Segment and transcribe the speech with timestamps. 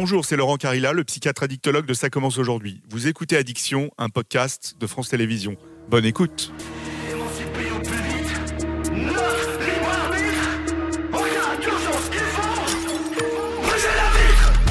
[0.00, 2.80] Bonjour, c'est Laurent Carilla, le psychiatre addictologue de Ça commence aujourd'hui.
[2.88, 5.56] Vous écoutez Addiction, un podcast de France Télévisions.
[5.88, 6.52] Bonne écoute.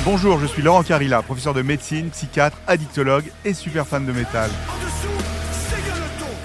[0.05, 4.49] Bonjour, je suis Laurent Carilla, professeur de médecine, psychiatre, addictologue et super fan de métal.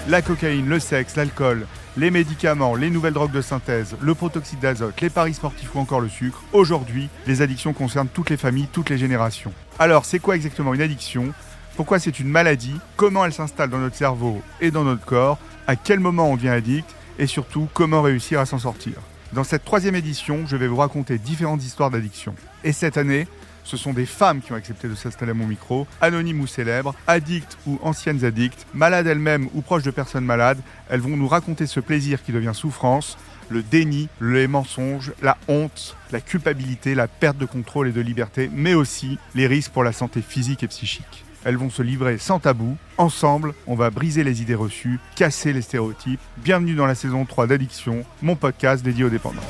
[0.09, 1.67] La cocaïne, le sexe, l'alcool,
[1.97, 6.01] les médicaments, les nouvelles drogues de synthèse, le protoxyde d'azote, les paris sportifs ou encore
[6.01, 9.53] le sucre, aujourd'hui, les addictions concernent toutes les familles, toutes les générations.
[9.79, 11.33] Alors, c'est quoi exactement une addiction?
[11.75, 12.79] Pourquoi c'est une maladie?
[12.95, 15.37] Comment elle s'installe dans notre cerveau et dans notre corps?
[15.67, 16.89] À quel moment on devient addict?
[17.19, 18.93] Et surtout, comment réussir à s'en sortir?
[19.33, 22.35] Dans cette troisième édition, je vais vous raconter différentes histoires d'addiction.
[22.63, 23.27] Et cette année,
[23.63, 26.95] ce sont des femmes qui ont accepté de s'installer à mon micro, anonymes ou célèbres,
[27.07, 30.59] addictes ou anciennes addictes, malades elles-mêmes ou proches de personnes malades.
[30.89, 33.17] Elles vont nous raconter ce plaisir qui devient souffrance,
[33.49, 38.49] le déni, les mensonges, la honte, la culpabilité, la perte de contrôle et de liberté,
[38.53, 41.25] mais aussi les risques pour la santé physique et psychique.
[41.45, 42.77] Elles vont se livrer sans tabou.
[42.97, 46.21] Ensemble, on va briser les idées reçues, casser les stéréotypes.
[46.37, 49.41] Bienvenue dans la saison 3 d'Addiction, mon podcast dédié aux dépendants.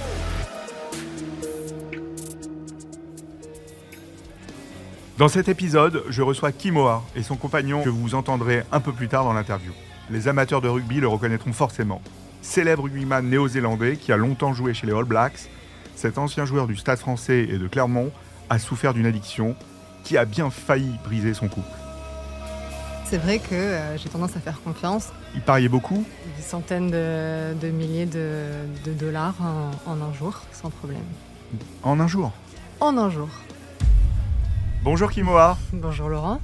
[5.20, 9.08] Dans cet épisode, je reçois Kimoa et son compagnon que vous entendrez un peu plus
[9.08, 9.72] tard dans l'interview.
[10.10, 12.02] Les amateurs de rugby le reconnaîtront forcément.
[12.42, 15.50] Célèbre rugbyman néo-zélandais qui a longtemps joué chez les All Blacks,
[15.96, 18.12] cet ancien joueur du Stade français et de Clermont
[18.50, 19.56] a souffert d'une addiction
[20.04, 21.70] qui a bien failli briser son couple.
[23.06, 25.10] C'est vrai que euh, j'ai tendance à faire confiance.
[25.36, 26.04] Il pariait beaucoup?
[26.36, 28.48] Des centaines de, de milliers de,
[28.84, 31.04] de dollars en, en un jour, sans problème.
[31.84, 32.32] En un jour?
[32.80, 33.30] En un jour.
[34.84, 35.58] Bonjour Kimoa.
[35.72, 36.42] Bonjour Laurent.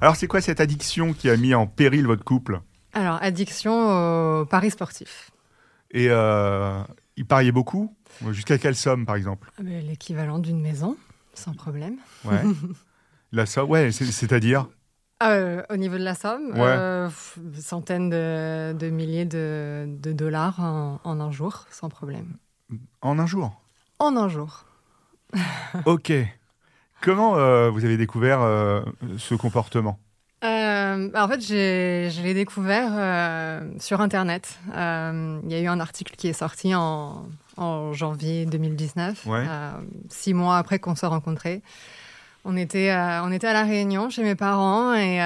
[0.00, 2.60] Alors c'est quoi cette addiction qui a mis en péril votre couple
[2.92, 5.30] Alors, addiction au paris sportif.
[5.90, 6.82] Et euh,
[7.16, 7.94] il pariait beaucoup
[8.30, 10.96] Jusqu'à quelle somme par exemple Ah ben, L'équivalent d'une maison,
[11.34, 11.96] sans problème.
[12.24, 12.42] Ouais.
[13.32, 14.68] La somme, ouais, c'est- c'est-à-dire
[15.22, 16.60] Euh, au niveau de la somme, Ouais.
[16.60, 17.08] euh,
[17.58, 22.36] centaines de, de milliers de, de dollars en, en un jour, sans problème.
[23.02, 23.60] en un jour.
[23.98, 24.64] En un jour.
[25.86, 26.12] Ok.
[27.06, 28.82] Comment euh, vous avez découvert euh,
[29.16, 30.00] ce comportement?
[30.42, 32.90] Euh, bah, en fait, je l'ai découvert
[33.78, 34.58] sur Internet.
[34.66, 39.44] Il y a eu un article qui est sorti en, en janvier 2019, Ouais.
[39.48, 39.70] euh,
[40.08, 41.62] six mois après qu'on se rencontrait.
[42.44, 42.92] On était,
[43.22, 45.20] on était à La Réunion chez mes parents et,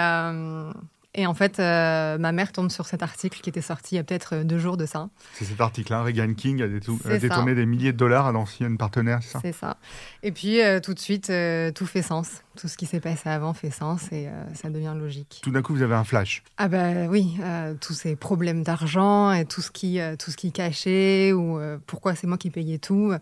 [1.20, 4.00] et en fait, euh, ma mère tombe sur cet article qui était sorti il y
[4.00, 5.08] a peut-être deux jours de ça.
[5.34, 6.02] C'est cet article-là.
[6.02, 9.38] Reagan King a, détou- a détourné des milliers de dollars à d'anciennes partenaires, c'est ça?
[9.42, 9.76] C'est ça.
[10.22, 12.42] Et puis, euh, tout de suite, euh, tout fait sens.
[12.58, 15.40] Tout ce qui s'est passé avant fait sens et euh, ça devient logique.
[15.42, 16.42] Tout d'un coup, vous avez un flash.
[16.58, 20.36] Ah bah oui, euh, tous ces problèmes d'argent et tout ce qui, euh, tout ce
[20.36, 23.18] qui cachait ou euh, pourquoi c'est moi qui payais tout, euh,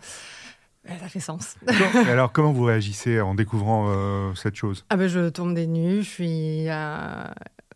[1.01, 1.57] ça fait sens.
[2.09, 4.85] Alors, comment vous réagissez en découvrant euh, cette chose?
[4.89, 6.69] Ah bah je tombe des nues, je suis...
[6.69, 7.25] euh,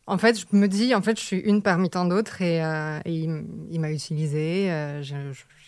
[0.06, 2.98] En fait, je me dis, en fait, je suis une parmi tant d'autres et, euh,
[3.04, 4.70] et il, m'a utilisée.
[4.70, 5.02] euh,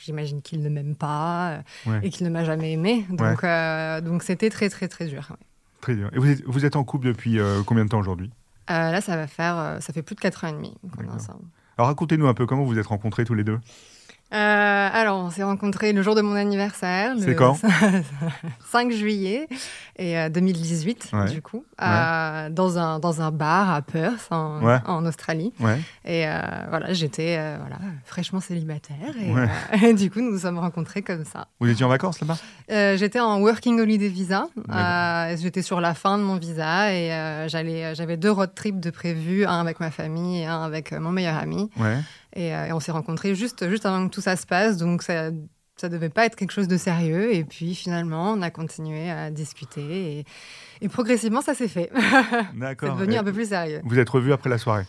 [0.03, 1.59] J'imagine qu'il ne m'aime pas euh,
[1.91, 2.01] Ouais.
[2.03, 3.07] et qu'il ne m'a jamais aimée.
[3.11, 5.29] Donc, euh, donc c'était très, très, très dur.
[5.31, 5.37] ouais.
[5.81, 6.11] Très bien.
[6.13, 8.31] Et vous êtes, vous êtes en couple depuis combien de temps aujourd'hui?
[8.69, 9.77] Là, ça va faire...
[9.81, 11.45] ça fait plus de 4 ans et demi qu'on est ensemble.
[11.77, 13.59] Alors, racontez-nous un peu comment vous vous êtes rencontrés tous les deux?
[14.33, 17.15] Euh, alors, on s'est rencontrés le jour de mon anniversaire.
[17.21, 17.57] C'est quand
[18.73, 19.47] 5 juillet
[19.97, 21.31] et, euh, 2018, Ouais.
[21.31, 24.79] du coup, euh, dans, un, dans un bar à Perth, en, Ouais.
[24.87, 25.53] en Australie.
[26.05, 28.97] Et euh, voilà, j'étais euh, voilà, fraîchement célibataire.
[29.21, 29.31] Et,
[29.87, 31.47] euh, du coup, nous nous sommes rencontrés comme ça.
[31.61, 32.37] Vous étiez en vacances là-bas?
[32.73, 34.49] Euh, j'étais en Working Holiday Visa.
[34.69, 38.91] Euh, j'étais sur la fin de mon visa et euh, j'avais deux road trips de
[38.91, 41.71] prévus, un avec ma famille et un avec euh, mon meilleur ami.
[42.35, 45.03] Et, euh, et on s'est rencontrés juste, juste avant que tout ça se passe, donc
[45.03, 45.31] ça,
[45.77, 47.35] ça devait pas être quelque chose de sérieux.
[47.35, 50.25] Et puis finalement, on a continué à discuter et,
[50.81, 51.91] et progressivement, ça s'est fait.
[51.95, 52.97] C'est D'accord.
[52.97, 53.81] devenu Et un peu plus sérieux.
[53.85, 54.85] Vous êtes revus après la soirée?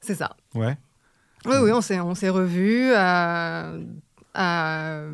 [0.00, 0.36] C'est ça.
[0.54, 0.76] Ouais.
[1.44, 2.90] Oui, oui, on s'est, on s'est revus.
[2.92, 3.84] euh,
[4.36, 5.12] euh,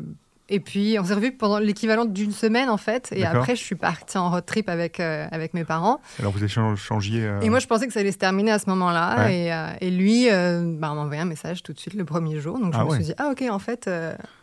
[0.55, 3.09] et puis, on s'est revus pendant l'équivalent d'une semaine, en fait.
[3.15, 5.99] Et après, je suis partie en road trip avec, euh, avec mes parents.
[6.19, 7.23] Alors, vous échangiez.
[7.25, 9.25] euh, Et moi, je pensais que ça allait se terminer à ce moment-là.
[9.25, 9.35] Ouais.
[9.45, 12.39] Et, euh, et lui euh, bah, m'a envoyé un message tout de suite le premier
[12.39, 12.59] jour.
[12.59, 12.95] Donc, je Ah me ouais.
[12.97, 13.89] suis dit, ah, ok, en fait,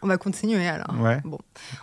[0.03, 1.01] on va continuer alors.
[1.01, 1.21] Ouais.
[1.25, 1.39] Bon,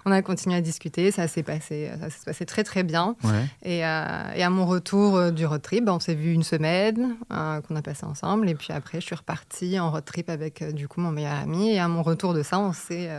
[0.05, 1.11] on a continué à discuter.
[1.11, 3.15] Ça s'est passé, ça s'est passé très, très bien.
[3.63, 7.75] Et, et à mon retour du road trip, bah, on s'est vu une semaine qu'on
[7.75, 8.49] a passé ensemble.
[8.49, 11.71] Et puis après, je suis repartie en road trip avec du coup mon meilleur ami.
[11.71, 13.09] Et à mon retour de ça, on s'est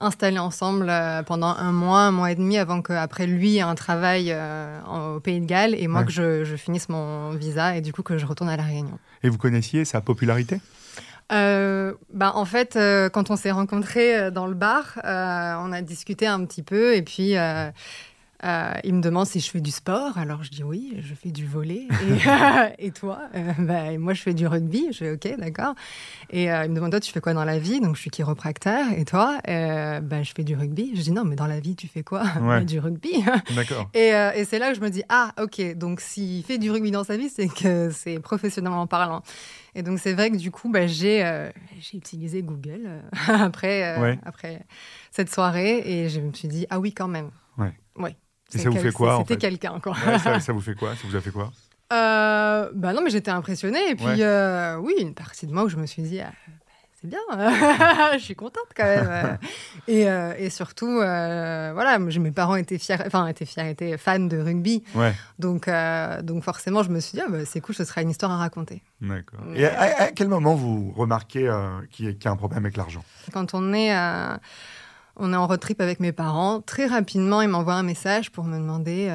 [0.00, 3.74] installés ensemble euh, pendant un mois, un mois et demi avant qu'après lui ait un
[3.74, 4.80] travail euh,
[5.16, 6.06] au Pays de Galles et moi Ouais.
[6.06, 8.98] que je, je finisse mon visa et du coup que je retourne à La Réunion.
[9.22, 10.60] Et vous connaissiez sa popularité?
[11.32, 15.80] Euh, bah, en fait, euh, quand on s'est rencontrés dans le bar, euh, on a
[15.80, 17.34] discuté un petit peu et puis
[18.44, 20.18] euh, Euh, il me demande si je fais du sport.
[20.18, 21.86] Alors je dis oui, je fais du volet.
[22.78, 24.88] Et, et toi euh, bah, Moi, je fais du rugby.
[24.92, 25.74] Je fais ok, d'accord.
[26.30, 27.80] Et euh, il me demande toi, tu fais quoi dans la vie?
[27.80, 28.86] Donc je suis chiropracteur.
[28.96, 29.38] Et toi?
[29.46, 30.92] Bah, Je fais du rugby.
[30.96, 32.22] Je dis non, mais dans la vie, tu fais quoi?
[32.64, 33.24] Du rugby.
[33.54, 33.88] D'accord.
[33.94, 36.90] Et, et c'est là que je me dis ah, ok, donc s'il fait du rugby
[36.90, 39.22] dans sa vie, c'est que c'est professionnellement parlant.
[39.74, 41.24] Et donc c'est vrai que du coup, bah, j'ai
[41.94, 44.66] utilisé Google après, après
[45.10, 47.30] cette soirée et je me suis dit ah oui, quand même.
[47.58, 47.72] Ouais.
[47.96, 48.16] Ouais.
[48.54, 49.94] Et ça vous fait quoi C'était quelqu'un, quoi.
[50.40, 50.90] ça, vous fait quoi?
[50.96, 51.50] Ça vous a fait quoi?
[51.92, 53.90] Euh, Bah non, mais j'étais impressionnée.
[53.90, 56.32] Et puis, euh, oui, une partie de moi où je me suis dit, ah,
[57.00, 57.18] c'est bien,
[58.14, 59.38] je suis contente quand même.
[59.88, 64.18] et, euh, et, surtout, euh, voilà, mes parents étaient fiers, enfin, étaient fiers, étaient fans
[64.18, 64.84] de rugby.
[64.94, 65.14] Ouais.
[65.38, 65.68] Donc,
[66.22, 68.36] donc forcément, je me suis dit, ah, bah, c'est cool, ce sera une histoire à
[68.36, 68.82] raconter.
[69.00, 69.40] D'accord.
[69.54, 71.50] Et à, quel moment vous remarquez
[71.90, 73.02] qu'il y, a un problème avec l'argent?
[73.32, 73.92] Quand on est
[75.20, 76.60] on est en road trip avec mes parents.
[76.62, 79.12] Très rapidement, ils m'envoient un message pour me demander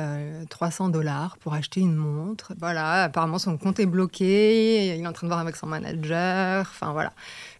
[0.49, 2.53] 300 euh, dollars pour acheter une montre.
[2.59, 4.95] Voilà, apparemment son compte est bloqué.
[4.95, 6.61] Il est en train de voir avec son manager.
[6.69, 7.11] Enfin voilà,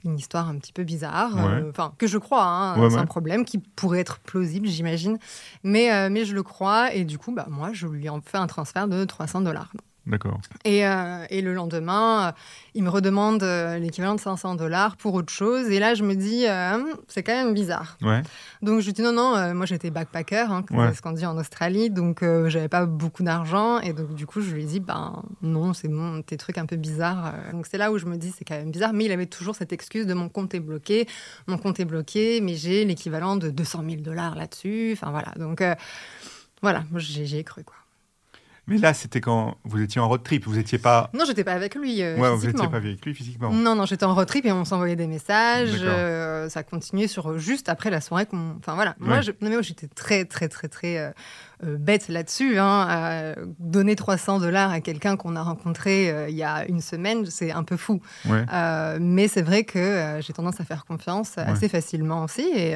[0.03, 1.31] une histoire un petit peu bizarre.
[1.37, 5.17] Euh, enfin que je crois, hein, c'est un problème qui pourrait être plausible, j'imagine.
[5.63, 8.37] Mais euh, mais je le crois et du coup, bah moi, je lui en fais
[8.37, 9.71] un transfert de 300 dollars.
[10.07, 10.39] D'accord.
[10.65, 12.31] Et, euh, et, le lendemain, euh,
[12.75, 15.67] il me redemande euh, l'équivalent de 500 dollars pour autre chose.
[15.71, 16.45] Et là, je me dis,
[17.07, 17.97] c'est quand même bizarre.
[18.03, 18.21] Ouais.
[18.61, 20.63] Donc, je lui dis, non, non, moi j'étais backpacker, hein,
[20.93, 21.89] ce qu'on dit en Australie.
[21.89, 23.79] Donc, j'avais pas beaucoup d'argent.
[23.79, 26.75] Et donc, du coup, je lui dit, ben non, c'est bon, tes trucs un peu
[26.75, 27.33] bizarres.
[27.51, 28.93] Donc, c'est là où je me dis, c'est quand même bizarre.
[28.93, 31.07] Mais il avait toujours cette excuse de mon compte est bloqué.
[31.47, 34.91] Mon compte est bloqué, mais j'ai l'équivalent de 200 000 dollars là-dessus.
[34.93, 35.31] Enfin, voilà.
[35.37, 35.63] Donc,
[36.61, 37.75] voilà, j'ai cru, quoi.
[38.67, 41.11] Mais là, c'était quand vous étiez en road trip, vous n'étiez pas.
[41.13, 42.01] Non, j'étais pas avec lui.
[42.01, 43.51] Euh, ouais, vous n'étiez pas avec lui physiquement.
[43.51, 45.81] Non, non, j'étais en road trip et on s'envoyait des messages.
[45.83, 48.25] Euh, ça continuait sur juste après la soirée.
[48.31, 48.95] Enfin voilà.
[48.99, 49.31] Moi, je...
[49.39, 51.11] moi, j'étais très, très, très, très euh,
[51.77, 52.57] bête là-dessus.
[52.57, 57.51] Hein, donner 300 dollars à quelqu'un qu'on a rencontré il y a une semaine, c'est
[57.51, 58.01] un peu fou.
[58.99, 62.49] mais c'est vrai que j'ai tendance à faire confiance assez facilement aussi.
[62.55, 62.75] Et,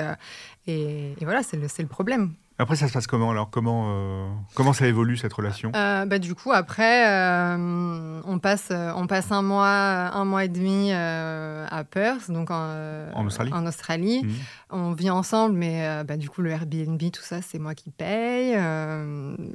[0.68, 2.33] et, et voilà, c'est le, le problème.
[2.62, 5.72] Après, ça se passe comment alors comment, euh, comment ça évolue cette relation?
[5.78, 10.50] Euh, bah, Du coup, après, euh, on, passe, on passe un mois, un mois et
[10.50, 13.54] demi à Perth, donc en, en Australie.
[13.54, 14.24] En Australie.
[14.24, 14.34] Mhm.
[14.72, 18.58] On vit ensemble, mais bah, du coup, le Airbnb, tout ça, c'est moi qui paye.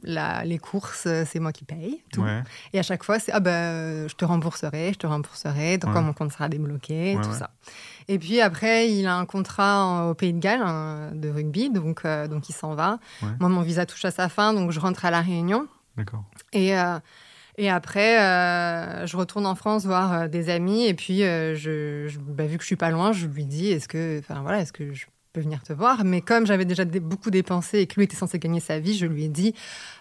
[0.02, 2.02] La, les courses, c'est moi qui paye.
[2.10, 2.24] Tout.
[2.72, 6.02] Et à chaque fois, c'est ah bah, je te rembourserai, je te rembourserai, donc quand
[6.02, 7.50] mon compte sera débloqué, tout ça.
[8.08, 12.06] Et puis après, il a un contrat au Pays de Galles hein, de rugby, donc,
[12.30, 12.93] donc il s'en va.
[13.40, 15.66] Moi, mon visa touche à sa fin, donc je rentre à La Réunion.
[15.96, 16.24] D'accord.
[16.52, 16.98] Et, euh,
[17.56, 20.86] et après, euh, je retourne en France voir des amis.
[20.86, 24.20] Et puis, je, bah, vu que je suis pas loin, je lui dis est-ce que,
[24.42, 26.04] voilà, est-ce que je peux venir te voir.
[26.04, 29.04] Mais comme j'avais déjà beaucoup dépensé et que lui était censé gagner sa vie, je
[29.04, 29.54] lui ai dit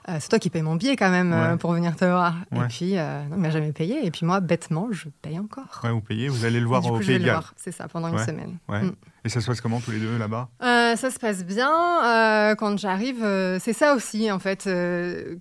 [0.08, 2.36] euh, c'est toi qui payes mon billet quand même euh, pour venir te voir.
[2.56, 4.06] Et puis, euh, non, il m'a jamais payé.
[4.06, 5.82] Et puis moi, bêtement, je paye encore.
[5.84, 7.26] Ouais, vous payez, vous allez le voir au Pays
[7.58, 8.58] C'est ça, pendant une semaine.
[8.70, 8.92] Mm.
[9.26, 10.50] Et ça se passe comment tous les deux là-bas?
[10.62, 12.56] Ça se passe bien.
[12.58, 13.22] quand j'arrive,
[13.60, 14.70] c'est ça aussi en fait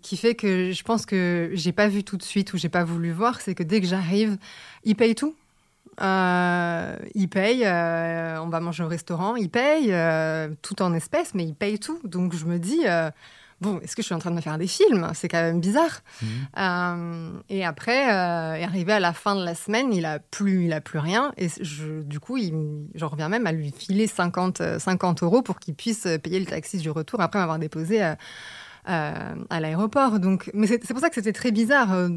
[0.00, 2.84] qui fait que je pense que j'ai pas vu tout de suite ou j'ai pas
[2.84, 4.38] voulu voir, c'est que dès que j'arrive,
[4.84, 5.34] il paye tout.
[6.00, 11.34] Euh, il paye, euh, on va manger au restaurant, il paye, euh, tout en espèces,
[11.34, 12.00] mais il paye tout.
[12.04, 12.84] Donc je me dis,
[13.60, 15.10] bon, est-ce que je suis en train de me faire des films?
[15.14, 16.00] C'est quand même bizarre.
[16.56, 17.42] Mhm.
[17.48, 20.98] et après, arrivé à la fin de la semaine, il a plus, il a plus
[20.98, 21.32] rien.
[21.36, 22.38] Et je, du coup,
[22.94, 26.78] j'en reviens même à lui filer 50, 50 euros pour qu'il puisse payer le taxi
[26.78, 28.16] du retour après m'avoir déposé à,
[28.84, 30.20] à l'aéroport.
[30.20, 32.08] Donc, mais c'est pour ça que c'était très bizarre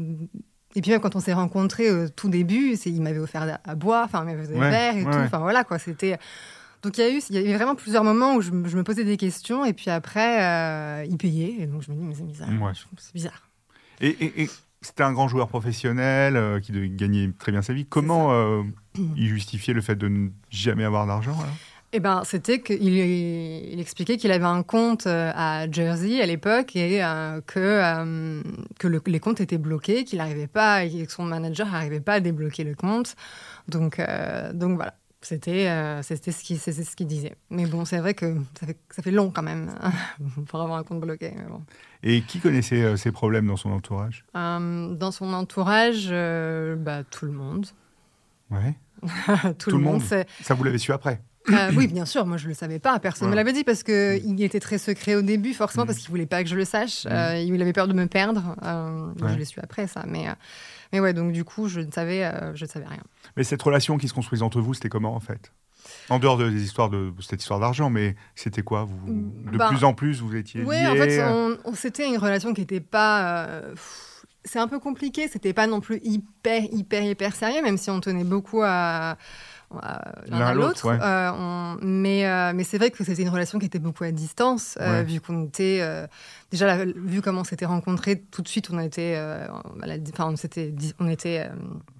[0.76, 4.04] et puis même quand on s'est rencontrés au tout début, il m'avait offert à boire,
[4.04, 5.10] enfin il m'avait fait des verres et tout.
[5.10, 6.18] Enfin voilà quoi, c'était.
[6.82, 9.04] Donc il y a eu, il y avait vraiment plusieurs moments où je, me posais
[9.04, 12.26] des questions et puis après euh, il payait et donc je me dis mais c'est
[12.26, 12.50] bizarre.
[12.98, 13.48] C'est bizarre.
[14.02, 14.48] Et,
[14.82, 17.86] c'était un grand joueur professionnel euh, qui gagnait très bien sa vie.
[17.86, 18.62] Comment euh,
[19.16, 21.36] il justifiait le fait de ne jamais avoir d'argent
[21.92, 26.74] eh ben, c'était qu'il il expliquait qu'il avait un compte euh, à Jersey à l'époque
[26.74, 28.42] et euh, que, euh,
[28.78, 32.20] que les comptes étaient bloqués, qu'il n'arrivait pas, et que son manager n'arrivait pas à
[32.20, 33.14] débloquer le compte.
[33.68, 34.00] Donc,
[34.52, 34.94] donc voilà.
[35.22, 35.68] C'était
[36.02, 37.34] c'était ce qu'il ce disait.
[37.50, 39.74] Mais bon, c'est vrai que ça fait, ça fait long quand même
[40.46, 41.32] pour avoir un compte bloqué.
[42.04, 44.24] Et qui connaissait ces problèmes dans son entourage?
[44.34, 47.66] Dans son entourage, bah, tout le monde.
[48.50, 48.76] Ouais.
[49.58, 50.00] tout, le monde.
[50.00, 50.24] monde.
[50.42, 51.20] Ça, vous l'avez su après?
[51.50, 53.64] Euh, oui, bien sûr, moi je ne le savais pas, personne ne me l'avait dit
[53.64, 54.40] parce qu'il mm.
[54.40, 55.86] était très secret au début, forcément, mm.
[55.86, 57.04] parce qu'il voulait pas que je le sache.
[57.04, 57.08] Mm.
[57.10, 58.56] Euh, il avait peur de me perdre.
[58.64, 60.04] Euh, je l'ai su après ça.
[60.06, 60.26] Mais,
[60.92, 63.02] mais ouais, donc du coup, je ne savais, je ne savais rien.
[63.36, 65.52] Mais cette relation qui se construisait entre vous, c'était comment en fait?
[66.08, 68.84] En dehors de, des histoires de cette histoire d'argent, mais c'était quoi?
[68.84, 72.18] Vous, De Bah, plus en plus, vous étiez Oui, en fait, on, on- c'était une
[72.18, 73.46] relation qui n'était pas.
[73.46, 77.76] euh, pff, c'est un peu compliqué, c'était pas non plus hyper, hyper, hyper sérieux, même
[77.78, 79.16] si on tenait beaucoup à.
[79.82, 80.98] À l'un à l'autre, ouais.
[81.00, 84.10] Euh, on- mais, euh, mais c'est vrai que c'était une relation qui était beaucoup à
[84.12, 85.04] distance, euh, Ouais.
[85.04, 86.06] vu qu'on était euh,
[86.52, 89.46] déjà la- vu comment on s'était rencontrés, tout de suite on était, euh,
[89.82, 91.54] à la- enfin on s'était, dit- on était, euh,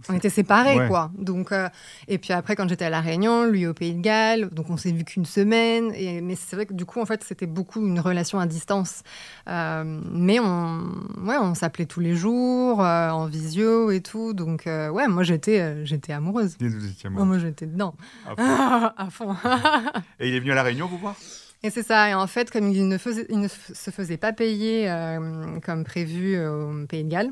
[0.09, 0.89] on était séparés Ouais.
[0.89, 1.11] quoi.
[1.19, 1.69] Donc euh,
[2.09, 4.77] et puis après quand j'étais à la Réunion, lui au Pays de Galles, donc on
[4.77, 5.91] s'est vu qu'une semaine.
[5.97, 9.03] Et, mais c'est vrai que du coup en fait c'était beaucoup une relation à distance.
[9.49, 10.83] Euh, mais on,
[11.25, 14.33] ouais, on s'appelait tous les jours euh, en visio et tout.
[14.35, 16.57] Donc euh, ouais, moi j'étais, euh, j'étais amoureuse.
[16.61, 17.95] Vous étiez Oh, moi dedans
[18.27, 18.43] Ah, bon.
[19.05, 19.35] à fond.
[20.21, 21.15] Et il est venu à La Réunion vous voir?
[21.63, 22.11] Et c'est ça.
[22.11, 25.59] Et en fait, comme il ne, faisait, il ne f- se faisait pas payer euh,
[25.65, 27.31] comme prévu euh, au Pays de Galles,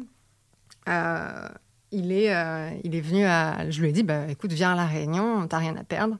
[0.88, 1.48] euh,
[1.92, 3.68] il, est, euh, il est venu à.
[3.70, 6.16] Je lui ai dit bah, écoute, viens à La Réunion, t'as rien à perdre.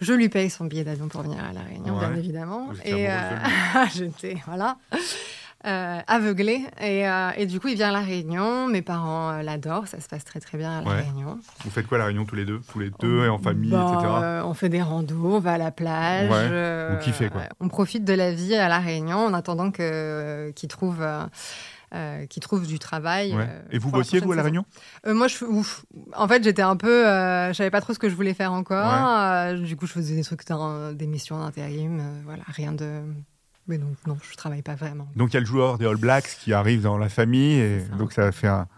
[0.00, 2.06] Je lui paye son billet d'avion pour venir à La Réunion, Ouais.
[2.08, 2.66] bien évidemment.
[2.70, 3.06] Vous Et
[3.94, 4.76] j'étais, voilà.
[5.66, 6.64] Euh, aveuglée.
[6.80, 8.68] Et, euh, et du coup, il vient à La Réunion.
[8.68, 9.86] Mes parents euh, l'adorent.
[9.88, 11.00] Ça se passe très, très bien à La Ouais.
[11.02, 11.38] Réunion.
[11.64, 12.60] Vous faites quoi à La Réunion tous les deux?
[12.72, 14.12] Tous les deux et en famille, Bah, etc.
[14.44, 16.30] on fait des randos, on va à la plage.
[16.30, 17.42] Ouais, vous kiffez, quoi.
[17.60, 21.06] on profite de la vie à La Réunion en attendant qu'ils trouvent,
[21.94, 23.34] euh, trouvent du travail.
[23.34, 23.46] Ouais.
[23.48, 24.64] euh, Et vous bossiez, vous, à La Réunion?
[25.06, 25.84] Euh, Moi, je, ouf.
[26.14, 27.04] En fait, j'étais un peu.
[27.04, 29.54] je savais pas trop ce que je voulais faire encore.
[29.56, 32.00] Du coup, je faisais des trucs, dans- des missions d'intérim.
[32.24, 33.00] voilà, rien de.
[33.68, 35.08] Mais donc, non, je travaille pas vraiment.
[35.16, 37.80] Donc il y a le joueur des All Blacks qui arrive dans la famille et
[37.80, 37.96] ça.
[37.96, 38.68] donc ça a fait un,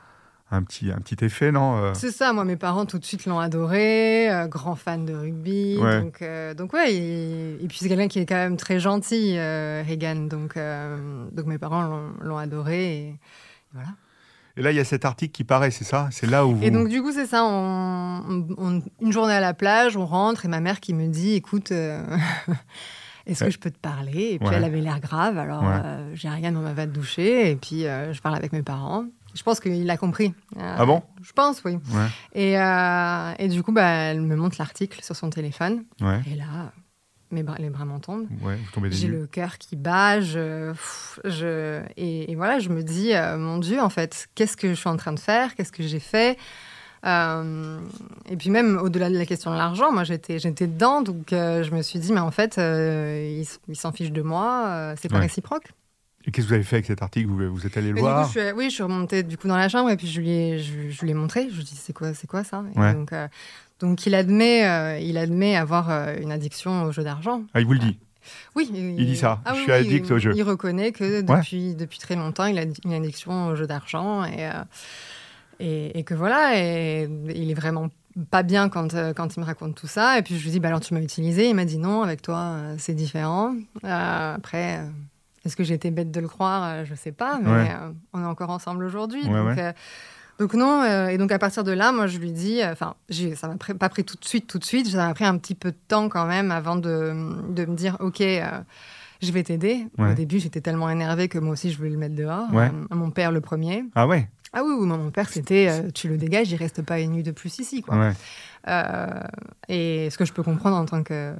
[0.50, 1.92] un petit, un petit effet, non euh?
[1.94, 5.76] C'est ça, moi mes parents tout de suite l'ont adoré, euh, grand fan de rugby,
[5.78, 6.00] Ouais.
[6.00, 9.34] donc, euh, donc ouais, et, et puis c'est quelqu'un qui est quand même très gentil,
[9.36, 11.82] euh, Reagan, donc, euh, donc mes parents
[12.22, 13.16] l'ont- adoré, et
[13.74, 13.88] voilà.
[14.56, 16.08] Et là, il y a cet article qui paraît, c'est ça?
[16.10, 16.64] C'est là où vous...
[16.64, 20.06] Et donc du coup c'est ça, on, on- on- une journée à la plage, on
[20.06, 21.72] rentre, et ma mère qui me dit, écoute,
[23.28, 24.32] est-ce que je peux te parler?
[24.32, 24.56] Et puis Ouais.
[24.56, 25.80] elle avait l'air grave, alors Ouais.
[25.84, 28.62] euh, j'ai rien dans ma va te doucher, et puis euh, je parle avec mes
[28.62, 29.04] parents.
[29.34, 30.34] Je pense qu'il a compris.
[30.56, 31.02] Euh, Ah bon?
[31.22, 31.74] Je pense, oui.
[31.92, 32.54] Ouais, Et,
[33.44, 35.84] et du coup, bah, elle me montre l'article sur son téléphone.
[36.00, 36.72] ouais, Et là,
[37.30, 38.26] mes bras, les bras m'en tombent.
[38.90, 40.20] J'ai le cœur qui bat.
[40.20, 44.68] Je, pff, je, et, et voilà, je me dis, mon Dieu, en fait, qu'est-ce que
[44.70, 45.54] je suis en train de faire?
[45.54, 46.38] Qu'est-ce que j'ai fait?
[47.06, 47.78] Euh,
[48.28, 51.62] Et puis même au-delà de la question de l'argent, moi j'étais j'étais dedans, donc euh,
[51.62, 54.64] je me suis dit, mais en fait, euh, il, s- il s'en fiche de moi,
[54.66, 55.22] euh, c'est pas Ouais.
[55.22, 55.72] réciproque.
[56.26, 57.28] Et qu'est-ce que vous avez fait avec cet article?
[57.28, 59.22] Vous, vous êtes allé le Et du coup, voir je suis, oui, je suis remontée
[59.22, 61.48] du coup dans la chambre et puis je lui ai, je, je lui ai montré.
[61.48, 62.64] Je lui ai dit c'est quoi, c'est quoi ça?
[62.74, 62.92] Et Ouais.
[62.92, 63.12] donc,
[63.80, 65.88] donc il admet, il admet avoir
[66.20, 67.44] une addiction au jeu d'argent.
[67.54, 67.98] Ah, il vous le dit
[68.56, 70.32] Oui, Il dit ça, Ah je oui, suis addict il- au jeu.
[70.34, 74.44] Il reconnaît que depuis, depuis très longtemps, il a une addiction au jeu d'argent et,
[75.60, 77.88] et, et que voilà, et il est vraiment
[78.30, 80.18] pas bien quand, euh, quand il me raconte tout ça.
[80.18, 81.48] Et puis je lui dis, bah alors tu m'as utilisé.
[81.48, 83.54] Il m'a dit non, avec toi, euh, c'est différent.
[83.84, 84.80] Euh, après,
[85.44, 86.84] est-ce que j'ai été bête de le croire?
[86.84, 87.70] Je sais pas, mais Ouais.
[88.12, 89.22] on est encore ensemble aujourd'hui.
[89.24, 89.74] Ouais, donc, ouais.
[90.40, 92.94] donc non, et donc à partir de là, moi je lui dis, enfin,
[93.36, 95.54] ça m'a pas pris tout de suite, tout de suite, ça m'a pris un petit
[95.54, 97.14] peu de temps quand même avant de,
[97.52, 98.22] de me dire, ok,
[99.20, 99.86] je vais t'aider.
[99.98, 100.12] Ouais.
[100.12, 102.52] Au début, j'étais tellement énervée que moi aussi je voulais le mettre dehors.
[102.52, 102.70] Ouais.
[102.92, 103.84] Euh, mon père le premier.
[103.96, 106.82] Ah ouais, Ah oui, oui, moi, mon père c'était, euh, tu le dégages, il reste
[106.82, 107.96] pas une nuit de plus ici, quoi.
[107.98, 108.12] ouais.
[108.66, 109.20] Euh,
[109.68, 111.34] et ce que je peux comprendre en tant que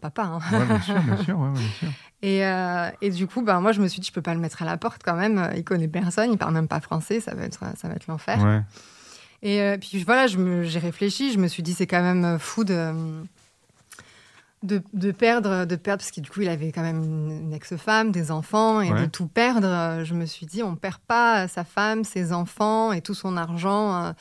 [0.00, 0.22] papa.
[0.24, 0.38] hein.
[0.52, 1.88] Ouais, bien sûr, bien sûr, ouais, ouais, bien sûr.
[2.24, 4.38] Et, euh, et du coup, ben, moi, je me suis dit, je peux pas le
[4.38, 5.50] mettre à la porte quand même.
[5.56, 8.38] Il connaît personne, il parle même pas français, ça va être, ça va être l'enfer.
[9.42, 12.92] Et puis voilà, j'ai réfléchi, je me suis dit, c'est quand même fou de,
[14.62, 17.52] de, de perdre, de perdre, parce que du coup, il avait quand même une, une
[17.52, 19.00] ex-femme, des enfants, et Ouais.
[19.02, 19.66] de tout perdre.
[19.68, 23.36] euh, Je me suis dit, on perd pas sa femme, ses enfants et tout son
[23.36, 24.04] argent.
[24.04, 24.12] euh,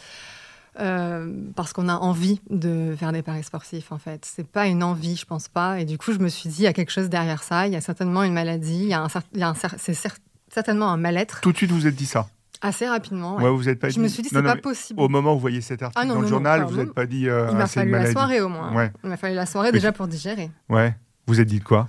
[0.79, 4.23] euh, parce qu'on a envie de faire des paris sportifs en fait.
[4.25, 5.79] C'est pas une envie, je pense pas.
[5.81, 7.67] Et du coup, je me suis dit, il y a quelque chose derrière ça.
[7.67, 8.83] Il y a certainement une maladie.
[8.83, 10.15] Il y a un, cer- il y a un cer- c'est cer-
[10.49, 11.41] certainement un mal-être.
[11.41, 12.27] Tout de suite, vous vous êtes dit ça
[12.61, 13.37] Assez rapidement.
[13.37, 13.43] ouais.
[13.43, 13.99] Ouais, vous êtes pas je dit...
[13.99, 14.99] me suis dit, Non, c'est non, pas possible.
[15.01, 16.65] Au moment où vous voyez cet article Ah non, dans le non, non, journal, pas
[16.67, 16.83] vous non.
[16.83, 17.27] n'êtes pas dit...
[17.27, 18.73] euh, Il m'a fallu la soirée au moins.
[18.75, 18.91] Ouais.
[19.03, 20.51] Il m'a fallu la soirée Mais déjà pour digérer.
[20.69, 20.95] Ouais.
[21.27, 21.87] Vous êtes dit quoi?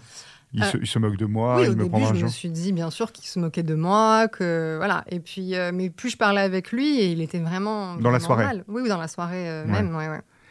[0.55, 2.25] Il, Euh, se, il se moque de moi, oui, il au me début, prend je
[2.25, 5.03] me suis dit bien sûr qu'il se moquait de moi, que voilà.
[5.11, 8.21] Et puis, euh, mais plus je parlais avec lui, et il était vraiment Dans la
[8.21, 8.65] soirée mal.
[8.69, 9.97] Oui, oui, dans la soirée euh, même.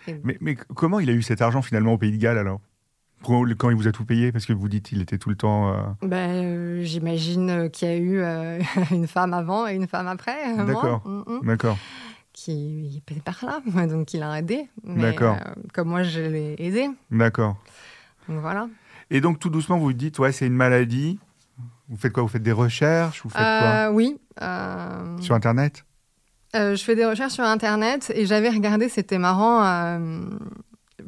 [0.07, 2.61] Et- Mais, mais comment il a eu cet argent finalement au Pays de Galles alors?
[3.23, 4.31] Quand il vous a tout payé?
[4.31, 5.73] Parce que vous dites qu'il était tout le temps...
[5.73, 8.59] euh, Ben, euh, j'imagine euh, qu'il y a eu euh,
[8.91, 10.55] une femme avant et une femme après.
[10.65, 11.01] D'accord.
[11.05, 11.45] Mm, mm.
[11.45, 11.77] D'accord.
[12.33, 14.69] Qui était par là, donc il a aidé.
[14.83, 15.37] D'accord.
[15.73, 16.89] comme moi, je l'ai aidé.
[17.11, 17.57] D'accord.
[18.27, 18.67] Donc voilà.
[19.09, 21.19] Et donc tout doucement, vous vous dites, ouais, c'est une maladie.
[21.89, 22.23] Vous faites quoi?
[22.23, 23.21] Vous faites des recherches?
[23.23, 23.91] Vous faites quoi?
[23.91, 24.17] Oui.
[25.19, 25.83] Sur Internet?
[26.53, 29.61] je fais des recherches sur Internet et j'avais regardé, c'était marrant,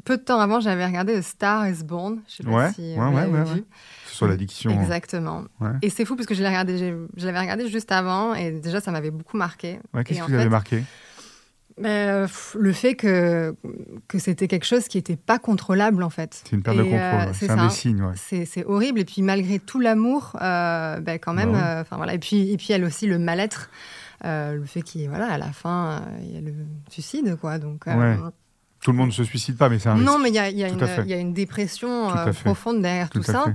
[0.03, 2.19] peu de temps avant, j'avais regardé The Star is Born.
[2.27, 3.63] Je sais pas Ouais, si ouais, vous ouais, ouais, vu.
[4.07, 4.69] Sur l'addiction.
[4.81, 5.43] Exactement.
[5.59, 5.69] Ouais.
[5.81, 6.77] Et c'est fou parce que je l'ai regardé,
[7.17, 9.79] je l'avais regardé juste avant et déjà ça m'avait beaucoup marqué.
[10.05, 10.83] Qu'est-ce en vous avez fait, marqué?
[11.79, 13.55] ben, Le fait que,
[14.07, 16.41] que c'était quelque chose qui n'était pas contrôlable en fait.
[16.43, 16.99] C'est une perte de contrôle.
[16.99, 17.31] euh, ouais.
[17.33, 18.03] c'est un des signes.
[18.03, 18.13] Ouais.
[18.45, 18.99] C'est horrible.
[18.99, 21.63] Et puis malgré tout l'amour, euh, ben, quand même, Bah oui.
[21.65, 22.13] euh, enfin voilà.
[22.13, 23.71] Et puis, et puis elle aussi le mal-être,
[24.23, 26.53] le fait qu'il, voilà, à la fin, il y a le
[26.89, 27.57] suicide quoi.
[27.57, 28.15] Donc, Ouais.
[28.83, 30.49] Tout le monde ne se suicide pas, mais c'est un non, mais il y a,
[30.49, 33.45] y a une, y a dépression euh, profonde derrière tout, ça.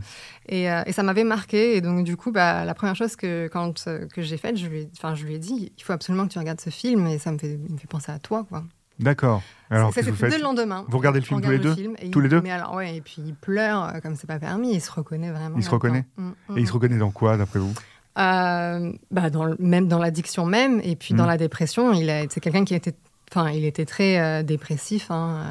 [0.48, 1.76] Et, euh, et ça m'avait marqué.
[1.76, 4.66] Et donc, du coup, bah, la première chose que, quand, euh, que j'ai faite, je,
[4.66, 7.06] lui je lui ai dit il faut absolument que tu regardes ce film.
[7.08, 8.46] Et ça me fait, il me fait penser à toi.
[8.48, 8.64] Quoi.
[8.98, 9.42] D'accord.
[9.70, 10.86] Alors, ça, le lendemain.
[10.88, 12.50] Vous regardez le film tous les deux le film et Tous il- les deux Mais
[12.50, 14.72] alors, ouais, et puis il pleure comme c'est pas permis.
[14.72, 15.56] Il se reconnaît vraiment.
[15.58, 17.74] Il se reconnaît Mm, mm, Et il se reconnaît dans quoi, d'après vous?
[18.18, 21.18] Euh, bah, dans le- même dans l'addiction même et puis Mm.
[21.18, 22.94] dans la dépression il a c'est quelqu'un qui était
[23.30, 25.42] enfin il était très euh, dépressif hein,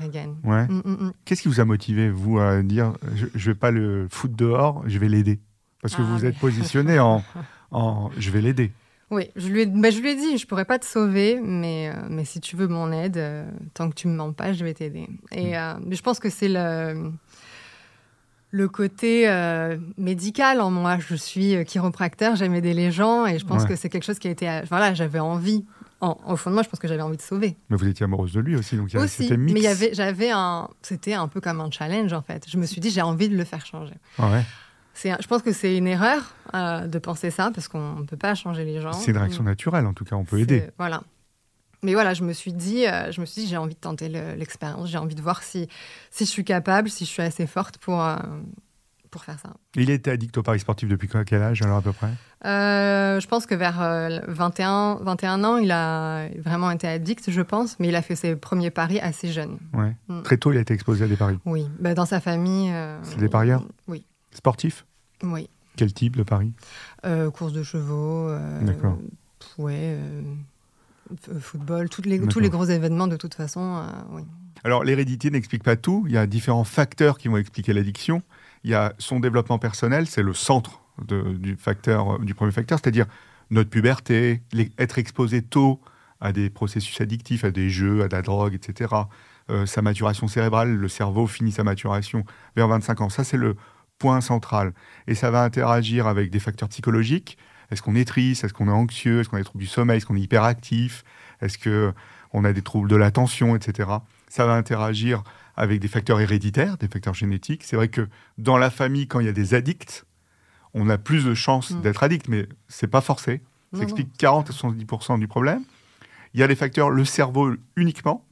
[0.00, 0.66] euh, Reagan Ouais.
[0.68, 1.12] Mm, mm, mm.
[1.24, 4.82] Qu'est-ce qui vous a motivé, vous, à dire je, je vais pas le foutre dehors,
[4.86, 5.40] je vais l'aider?
[5.80, 7.24] Parce que Ah vous êtes positionné en,
[7.72, 8.70] en je vais l'aider.
[9.10, 11.90] oui je lui ai bah, je lui ai dit je pourrais pas te sauver mais
[11.94, 13.20] euh, mais si tu veux mon aide
[13.74, 17.10] tant que tu me mens pas je vais t'aider et je pense que c'est le
[18.54, 23.46] le côté euh, médical en moi, je suis chiropracteur, j'aime aider les gens et je
[23.46, 23.68] pense Ouais.
[23.70, 24.60] que c'est quelque chose qui a été.
[24.68, 25.64] Voilà, j'avais envie.
[26.02, 27.56] En, au fond de moi, je pense que j'avais envie de sauver.
[27.70, 29.22] Mais vous étiez amoureuse de lui aussi, donc il y a- aussi.
[29.22, 29.54] c'était mix.
[29.54, 32.44] Mais il y avait, j'avais un, c'était un peu comme un challenge en fait.
[32.50, 33.94] Je me suis dit, j'ai envie de le faire changer.
[34.18, 34.42] Ah ouais.
[35.10, 38.16] Un- je pense que c'est une erreur euh, de penser ça parce qu'on ne peut
[38.16, 38.92] pas changer les gens.
[38.92, 40.68] C'est une réaction naturelle, en tout cas, on peut aider.
[40.76, 41.02] Voilà.
[41.84, 44.08] Mais voilà, je me suis dit, euh, je me suis dit, j'ai envie de tenter
[44.08, 44.88] le- l'expérience.
[44.88, 45.68] J'ai envie de voir si,
[46.10, 48.16] si je suis capable, si je suis assez forte pour, euh,
[49.12, 49.50] pour faire ça.
[49.76, 52.10] Il était addict au paris sportif depuis quel âge, alors à peu près?
[52.46, 57.40] Euh, je pense que vers euh, 21, 21 ans, il a vraiment été addict, je
[57.42, 59.58] pense, mais il a fait ses premiers paris assez jeune.
[59.74, 59.94] ouais.
[60.08, 60.22] Mm.
[60.22, 61.38] Très tôt, il a été exposé à des paris.
[61.44, 62.70] Oui, Bah, dans sa famille.
[62.72, 63.62] euh, C'est des parieurs?
[63.86, 64.84] Oui, Sportif
[65.22, 65.48] oui.
[65.76, 66.52] Quel type de paris?
[67.06, 68.28] Euh, course de chevaux.
[68.62, 68.98] D'accord.
[69.58, 69.96] Ouais.
[71.40, 74.22] football, toutes les, tous les gros événements de toute façon, oui.
[74.64, 76.04] Alors, l'hérédité n'explique pas tout.
[76.08, 78.22] Il y a différents facteurs qui vont expliquer l'addiction.
[78.64, 83.06] Il y a son développement personnel, c'est le centre du, facteur, du premier facteur, c'est-à-dire
[83.50, 84.42] notre puberté,
[84.78, 85.80] être exposé tôt
[86.20, 88.94] à des processus addictifs, à des jeux, à de la drogue, etc.
[89.50, 92.24] Euh, sa maturation cérébrale, le cerveau finit sa maturation
[92.56, 93.08] vers 25 ans.
[93.08, 93.56] Ça, c'est le
[93.98, 94.72] point central.
[95.06, 97.38] Et ça va interagir avec des facteurs psychologiques.
[97.70, 98.44] Est-ce qu'on est triste?
[98.44, 99.20] Est-ce qu'on est anxieux?
[99.20, 99.96] Est-ce qu'on a des troubles du sommeil?
[99.96, 101.04] Est-ce qu'on est hyperactif?
[101.40, 103.90] Est-ce qu'on a des troubles de l'attention, etc.
[104.28, 105.24] Ça va interagir
[105.56, 107.62] avec des facteurs héréditaires, des facteurs génétiques.
[107.64, 110.04] C'est vrai que dans la famille, quand il y a des addicts,
[110.74, 111.82] on a plus de chances Mm.
[111.82, 113.42] d'être addict, mais c'est pas forcé.
[113.72, 115.62] Ça Non, explique 40 à 70% du problème.
[116.34, 118.26] Il y a les facteurs, le cerveau uniquement,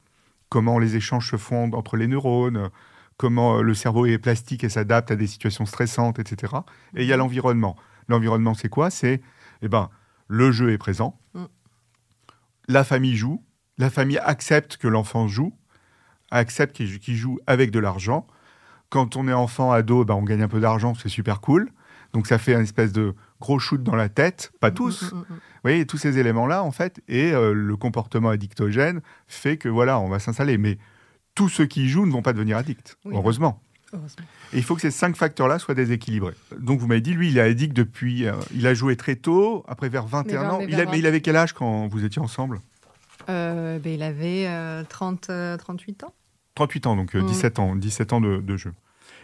[0.48, 2.70] comment les échanges se font entre les neurones,
[3.18, 6.54] comment euh, le cerveau est plastique et s'adapte à des situations stressantes, etc.
[6.96, 7.76] Et il y a l'environnement.
[8.08, 8.88] L'environnement, c'est quoi?
[8.90, 9.20] C'est,
[9.62, 9.90] eh ben,
[10.28, 11.44] le jeu est présent, Mm.
[12.68, 13.44] la famille joue,
[13.78, 15.52] la famille accepte que l'enfant joue,
[16.30, 18.26] accepte qu'il qu'il joue avec de l'argent.
[18.88, 21.70] Quand on est enfant, ado, ben, on gagne un peu d'argent, c'est super cool.
[22.12, 25.18] Donc ça fait une espèce de gros shoot dans la tête, pas tous, Mm, mm,
[25.20, 25.24] mm.
[25.30, 30.00] vous voyez, tous ces éléments-là, en fait, et euh, le comportement addictogène fait que, voilà,
[30.00, 30.58] on va s'installer.
[30.58, 30.78] Mais
[31.36, 33.62] tous ceux qui jouent ne vont pas devenir addicts, Oui, heureusement.
[33.92, 34.24] Heureusement.
[34.52, 36.34] Et il faut que ces cinq facteurs-là soient déséquilibrés.
[36.58, 38.26] Donc, vous m'avez dit, lui, il est addict depuis...
[38.26, 40.58] euh, il a joué très tôt, après vers 21 vers- ans.
[40.58, 42.60] mais Il a- vers mais il avait quel âge quand vous étiez ensemble?
[43.28, 46.14] Euh, ben, il avait euh, 30, euh, 38 ans.
[46.54, 47.26] 38 ans, donc euh, Mm.
[47.26, 48.72] 17 ans, 17 ans de, de jeu.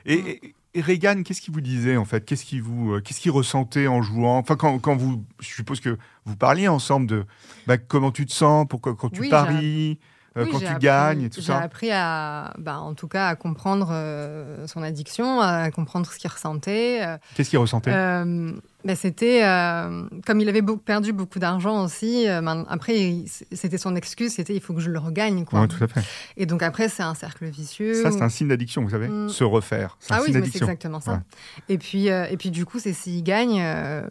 [0.04, 0.26] Et, Mm.
[0.28, 2.24] et- et Reagan, qu'est-ce qu'il vous disait en fait?
[2.26, 4.36] Qu'est-ce qu'il vous, euh, qu'est-ce qu'il ressentait en jouant?
[4.38, 7.24] Enfin, quand, quand vous, je suppose que vous parliez ensemble de
[7.66, 9.98] bah, comment tu te sens, pourquoi quand tu Oui, j'ai paries,
[10.36, 11.60] euh, Oui, quand j'ai tu appris- gagnes et tout J'ai ça.
[11.60, 16.30] appris à, bah, en tout cas, à comprendre euh, son addiction, à comprendre ce qu'il
[16.30, 16.98] ressentait.
[17.06, 17.90] euh, Qu'est-ce qu'il ressentait?
[18.86, 22.28] Ben, c'était euh, comme il avait perdu beaucoup d'argent aussi.
[22.28, 25.62] euh, ben, après, c'était son excuse, c'était il faut que je le regagne, quoi.
[25.62, 26.02] Ouais, tout à fait.
[26.36, 27.94] Et donc après, c'est un cercle vicieux.
[28.00, 29.28] Ça, c'est un signe d'addiction, vous savez Mm.
[29.28, 29.98] Se refaire.
[30.08, 31.12] Un Ah oui, signe mais c'est exactement ça.
[31.14, 31.18] Ouais.
[31.68, 33.60] Et puis, euh, et puis du coup, c'est s'il gagne,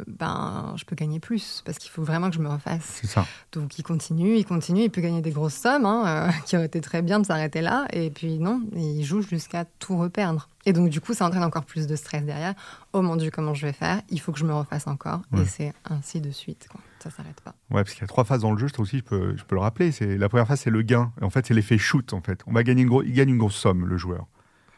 [0.08, 3.00] ben, je peux gagner plus parce qu'il faut vraiment que je me refasse.
[3.02, 3.26] C'est ça.
[3.54, 6.82] Donc il continue, il continue, il peut gagner des grosses sommes, hein, qui aurait été
[6.82, 7.86] très bien de s'arrêter là.
[7.94, 10.50] Et puis non, il joue jusqu'à tout reperdre.
[10.66, 12.54] Et donc du coup, ça entraîne encore plus de stress derrière.
[12.94, 14.02] Oh mon Dieu, comment je vais faire?
[14.10, 15.22] Il faut que je me refasse encore.
[15.32, 15.42] Ouais.
[15.42, 16.68] Et c'est ainsi de suite.
[16.72, 16.82] Quoi.
[17.00, 17.52] Ça s'arrête pas.
[17.70, 19.44] Ouais, parce qu'il y a trois phases dans le jeu, je aussi, je peux, je
[19.44, 19.92] peux le rappeler.
[19.92, 21.12] C'est La première phase, c'est le gain.
[21.22, 22.42] En fait, c'est l'effet shoot, en fait.
[22.48, 23.04] On va gagner une gros...
[23.04, 24.26] Il gagne une grosse somme, le joueur.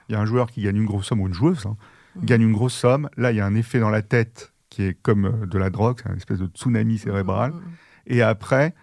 [0.10, 1.76] Il y a un joueur qui gagne une grosse somme, ou une joueuse, hein,
[2.16, 2.26] Mhm.
[2.26, 3.10] gagne une grosse somme.
[3.16, 5.70] Là, il y a un effet dans la tête qui est comme euh, de la
[5.70, 7.52] drogue, c'est une espèce de tsunami cérébral.
[7.52, 7.74] Mm, mm, mm.
[8.08, 8.74] Et après,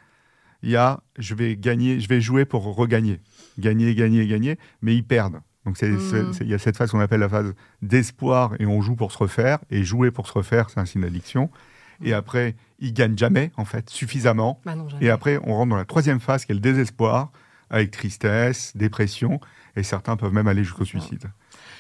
[0.63, 3.21] il y a je vais gagner, je vais jouer pour regagner.
[3.59, 5.41] Gagner, gagner, gagner, mais ils perdent.
[5.65, 5.97] Donc c'est-
[6.43, 9.19] il y a cette phase qu'on appelle la phase d'espoir et on joue pour se
[9.19, 9.59] refaire.
[9.71, 11.51] Et jouer pour se refaire, c'est un signe d'addiction.
[12.03, 12.15] Et Mhm.
[12.15, 14.61] après, ils gagnent jamais, en fait, suffisamment.
[14.65, 14.87] Bah non.
[15.01, 17.31] Et après, on rentre dans la troisième phase qui est le désespoir,
[17.71, 19.41] avec tristesse, dépression,
[19.77, 21.27] et certains peuvent même aller jusqu'au suicide.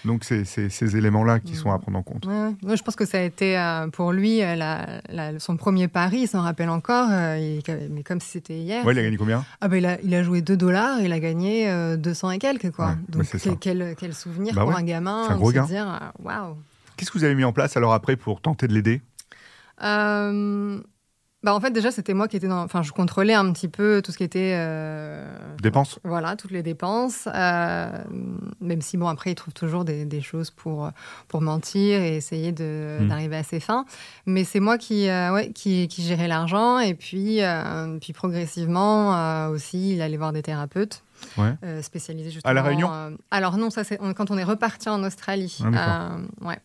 [0.04, 1.80] Donc c'est ces éléments-là qui sont à Mhm.
[1.80, 2.26] prendre en compte.
[2.26, 5.88] Ouais, je pense que ça a été euh, pour lui euh, la- la- son premier
[5.88, 8.84] pari, il s'en rappelle encore, euh, il- mais comme si c'était hier.
[8.84, 9.44] Ouais, il a gagné combien?
[9.60, 12.38] Ah bah, il, a, il a joué 2 dollars, il a gagné euh, 200 et
[12.38, 12.70] quelques.
[12.70, 12.88] Quoi.
[12.90, 15.66] Ouais, Donc quel, quel, quel souvenir Bah pour un gamin c'est un gros de se
[15.66, 16.56] dire waouh.
[16.96, 19.00] Qu'est-ce que vous avez mis en place alors après pour tenter de l'aider?
[21.44, 24.00] Bah en fait déjà c'était moi qui étais dans, enfin je contrôlais un petit peu
[24.02, 25.24] tout ce qui était euh,
[25.62, 27.28] Dépenses voilà toutes les dépenses.
[27.32, 27.88] euh,
[28.60, 30.90] même si bon après il trouve toujours des, des choses pour
[31.28, 33.08] pour mentir et essayer de Mm.
[33.08, 33.84] d'arriver à ses fins.
[34.26, 37.40] Mais c'est moi qui euh, ouais qui, qui gérais l'argent et puis
[38.00, 41.02] puis progressivement aussi il allait voir des thérapeutes.
[41.38, 41.54] Ouais.
[41.64, 42.50] euh, spécialisés justement.
[42.50, 45.58] À La Réunion euh, alors non, ça c'est quand on est reparti en Australie.
[45.74, 46.10] Ah.
[46.42, 46.58] Euh, ouais.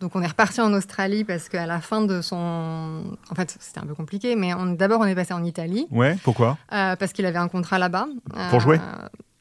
[0.00, 3.80] Donc on est reparti en Australie parce qu'à la fin de son, en fait c'était
[3.80, 6.56] un peu compliqué, mais d'abord on est passé en Italie Ouais, pourquoi?
[6.72, 8.06] Euh, parce qu'il avait un contrat là-bas.
[8.50, 8.80] Pour Euh, jouer?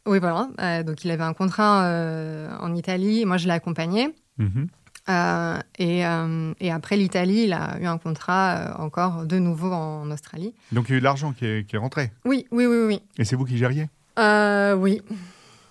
[0.08, 0.48] Oui voilà.
[0.60, 3.26] Euh, donc il avait un contrat euh, en Italie.
[3.26, 4.16] Moi je l'ai accompagné.
[4.38, 4.68] Mhm.
[5.10, 9.72] Euh, et, euh, et après l'Italie, il a eu un contrat euh, encore de nouveau
[9.72, 10.54] en Australie.
[10.74, 12.12] Donc il y a eu de l'argent qui est, qui est rentré?
[12.26, 13.02] Oui, oui, oui, oui.
[13.18, 13.88] Et c'est vous qui gériez?
[14.20, 15.02] Euh, oui.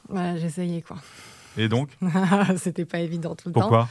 [0.08, 0.96] Voilà, J'essayais quoi.
[1.58, 1.90] Et donc?
[2.56, 3.60] C'était pas évident tout le temps.
[3.60, 3.88] Pourquoi?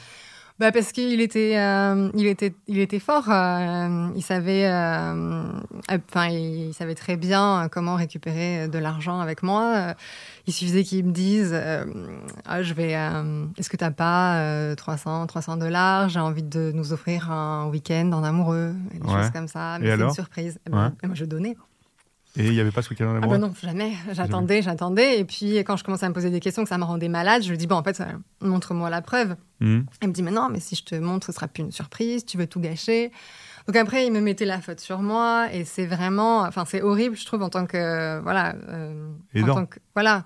[0.58, 3.30] Bah parce qu'il était, euh, il était, il était fort.
[3.30, 5.44] euh, il savait, euh,
[5.90, 9.96] enfin, il, savait très bien comment récupérer de l'argent avec moi.
[10.48, 11.54] Il suffisait qu'il me dise,
[12.46, 12.92] Ah, je vais,
[13.58, 16.08] est-ce que t'as pas euh, 300, 300 dollars?
[16.08, 19.22] J'ai envie de nous offrir un week-end en amoureux, et des Ouais.
[19.24, 19.78] choses comme ça.
[19.80, 20.58] Mais c'est une surprise.
[20.66, 20.92] Et, ben, Ouais.
[21.04, 21.58] et moi, je donnais.
[22.38, 23.94] Et il n'y avait pas ce week-end en Ah amour bah non, jamais.
[24.12, 25.20] J'attendais, j'attendais.
[25.20, 27.44] Et puis quand je commençais à me poser des questions, que ça me rendait malade,
[27.44, 28.06] je lui dis bon, en fait, euh,
[28.42, 29.36] montre-moi la preuve.
[29.62, 29.86] Mhm.
[30.02, 32.26] Elle me dit, mais non, mais si je te montre, ce sera plus une surprise,
[32.26, 33.12] tu veux tout gâcher.
[33.68, 37.16] Donc après, il me mettait la faute sur moi, et c'est vraiment, enfin, c'est horrible,
[37.16, 39.10] je trouve, en tant que, voilà, euh,
[39.42, 40.24] en tant que, voilà,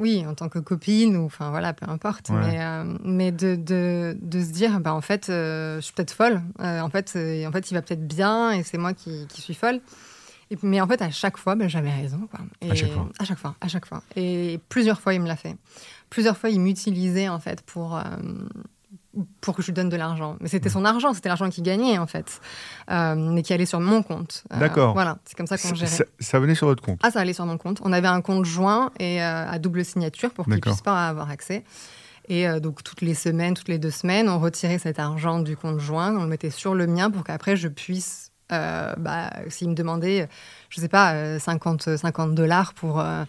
[0.00, 2.36] oui, en tant que copine, ou, enfin, voilà, peu importe, Ouais.
[2.40, 6.10] mais, euh, mais de, de, de se dire, bah, en fait, euh, je suis peut-être
[6.12, 7.10] folle, en fait,
[7.46, 9.80] en fait, il va peut-être bien, et c'est moi qui, qui suis folle.
[10.50, 12.26] Et, mais en fait, à chaque fois, ben, j'avais raison.
[12.30, 12.40] Quoi.
[12.62, 13.08] Et À chaque fois.
[13.18, 14.02] À chaque fois, à chaque fois.
[14.16, 15.56] Et plusieurs fois, il me l'a fait.
[16.10, 18.02] Plusieurs fois, il m'utilisait, en fait, pour, euh,
[19.40, 20.36] pour que je lui donne de l'argent.
[20.40, 22.40] Mais c'était son argent, c'était l'argent qu'il gagnait, en fait,
[22.90, 24.44] euh, mais qui allait sur mon compte.
[24.52, 24.94] Euh, D'accord.
[24.94, 25.90] Voilà, c'est comme ça qu'on gérait.
[25.90, 27.00] ça- ça venait sur votre compte.
[27.02, 27.80] Ah, ça allait sur mon compte.
[27.84, 30.72] On avait un compte joint et euh, à double signature pour qu'il D'accord.
[30.72, 31.64] puisse pas avoir accès.
[32.30, 35.78] Et donc, toutes les semaines, toutes les deux semaines, on retirait cet argent du compte
[35.80, 39.74] joint, on le mettait sur le mien pour qu'après, je puisse, euh, bah, s'il me
[39.74, 40.28] demandait,
[40.70, 43.24] je sais pas, euh, 50, 50 dollars pour, euh,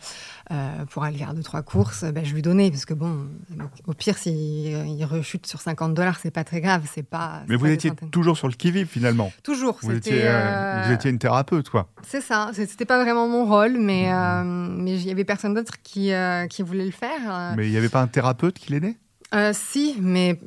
[0.52, 2.70] euh, pour aller faire deux, trois courses, bah, je lui donnais.
[2.72, 3.28] Parce que bon,
[3.88, 6.84] au pire, s'il il rechute sur 50 dollars, c'est pas très grave.
[6.92, 7.44] C'est pas.
[7.48, 8.10] Mais vous étiez centaines.
[8.10, 9.32] toujours sur le qui-vive finalement.
[9.44, 9.78] Toujours.
[9.82, 11.90] Vous étiez, euh, vous étiez une thérapeute, quoi.
[12.04, 15.82] c'est ça, c'était pas vraiment mon rôle, mais euh, mais il y avait personne d'autre
[15.84, 16.12] qui,
[16.50, 17.54] qui voulait le faire.
[17.56, 18.96] Mais il n'y avait pas un thérapeute qui l'aidait?
[19.36, 20.40] Euh, si, mais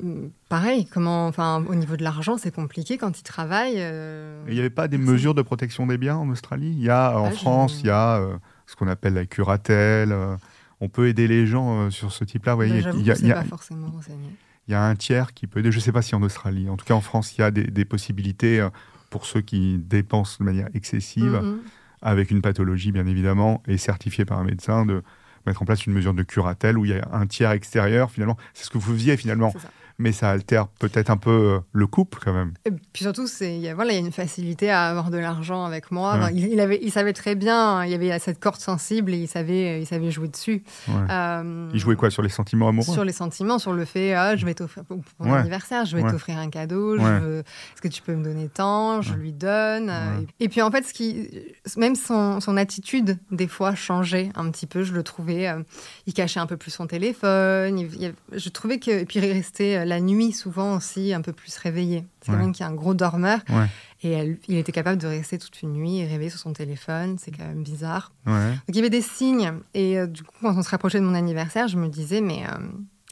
[0.49, 3.75] pareil, comment, enfin, au niveau de l'argent, c'est compliqué quand il travaille.
[3.77, 4.43] euh.
[4.47, 6.71] Il n'y avait pas des mesures de protection des biens en Australie?
[6.77, 8.35] Il y a en Ah, France, il y a euh,
[8.67, 10.11] ce qu'on appelle la curatelle.
[10.11, 10.35] euh,
[10.81, 12.57] on peut aider les gens euh, sur ce type-là.
[12.57, 14.27] Ben, il y, a- y pas forcément renseigné.
[14.67, 15.71] il y a un tiers qui peut aider.
[15.71, 16.69] Je ne sais pas si en Australie.
[16.69, 18.69] En tout cas, en France, il y a des, des possibilités euh,
[19.09, 21.59] pour ceux qui dépensent de manière excessive, Mhm.
[22.01, 25.03] avec une pathologie bien évidemment, et certifiée par un médecin, de
[25.45, 28.37] mettre en place une mesure de curatelle où il y a un tiers extérieur finalement.
[28.53, 29.53] C'est ce que vous faisiez finalement.
[29.99, 32.53] Mais ça altère peut-être un peu euh, le couple quand même.
[32.65, 35.17] Et puis surtout, il y a, voilà, il y a une facilité à avoir de
[35.17, 36.13] l'argent avec moi.
[36.13, 36.19] Ouais.
[36.19, 39.17] Enfin, il, il avait, il savait très bien, il y avait cette corde sensible et
[39.17, 40.63] il savait, il savait jouer dessus.
[40.87, 40.93] Ouais.
[41.09, 42.91] Euh, Il jouait quoi sur les sentiments amoureux?
[42.93, 45.39] Sur les sentiments, sur le fait, ah, je vais t'offrir pour mon Ouais.
[45.39, 49.13] anniversaire, je vais t'offrir un cadeau, veux, est-ce que tu peux me donner tant, je
[49.13, 49.89] lui donne.
[49.89, 50.21] euh.
[50.39, 51.29] Et, puis en fait, ce qui,
[51.77, 54.83] même son, son attitude, des fois, changeait un petit peu.
[54.83, 55.61] Je le trouvais, euh,
[56.07, 57.77] il cachait un peu plus son téléphone.
[57.79, 61.33] il- il- je trouvais que, et puis il restait la nuit souvent aussi un peu
[61.33, 62.05] plus réveillé.
[62.21, 62.37] C'est Ouais.
[62.37, 63.39] quelqu'un qui est un gros dormeur.
[63.49, 63.67] Ouais.
[64.01, 67.17] Et elle- il était capable de rester toute une nuit réveillé sur son téléphone.
[67.19, 68.11] C'est quand même bizarre.
[68.25, 68.49] Ouais.
[68.51, 69.53] Donc il y avait des signes.
[69.73, 72.43] Et euh, du coup, quand on se rapprochait de mon anniversaire, je me disais, mais
[72.45, 72.57] euh,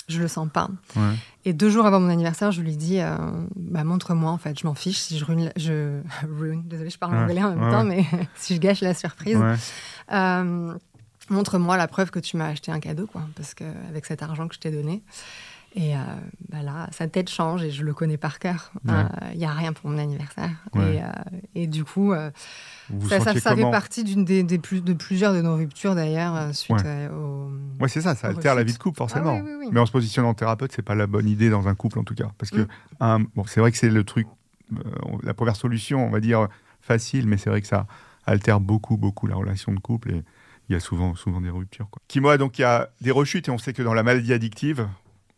[0.09, 0.69] je le sens pas.
[1.45, 3.15] Et deux jours avant mon anniversaire, je lui dis, euh,
[3.55, 6.01] bah, montre-moi en fait, je m'en fiche si je ruine, je
[6.37, 8.05] ruine, désolée, je parle anglais en même temps, mais
[8.35, 9.39] si je gâche la surprise,
[11.29, 14.47] montre-moi la preuve que tu m'as acheté un cadeau, quoi, parce que avec cet argent
[14.47, 15.01] que je t'ai donné.
[15.73, 15.93] Et
[16.49, 18.71] bah là, sa tête change et je le connais par cœur.
[18.83, 19.35] Il Ouais.
[19.37, 20.49] n'y a rien pour mon anniversaire.
[20.75, 20.95] Ouais.
[20.97, 21.07] Et, euh,
[21.55, 22.29] et du coup, euh,
[23.03, 25.95] ça, ça, sentiez ça fait partie d'une des, des plus, de plusieurs de nos ruptures
[25.95, 26.83] d'ailleurs, euh, suite Ouais.
[26.85, 27.51] euh, au.
[27.81, 29.37] Ouais, c'est ça, ça altère la vie de couple, forcément.
[29.39, 29.69] Ah oui, oui, oui.
[29.71, 32.03] Mais en se positionnant en thérapeute, c'est pas la bonne idée dans un couple, en
[32.03, 32.31] tout cas.
[32.37, 32.67] Parce que,
[32.99, 33.27] Mm.
[33.35, 34.27] bon, c'est vrai que c'est le truc,
[34.73, 34.77] euh,
[35.23, 36.49] la première solution, on va dire,
[36.81, 37.87] facile, mais c'est vrai que ça
[38.25, 40.23] altère beaucoup, beaucoup la relation de couple et
[40.69, 41.89] il y a souvent, souvent des ruptures.
[41.89, 42.01] Quoi.
[42.07, 44.87] Kimoa, donc il y a des rechutes et on sait que dans la maladie addictive,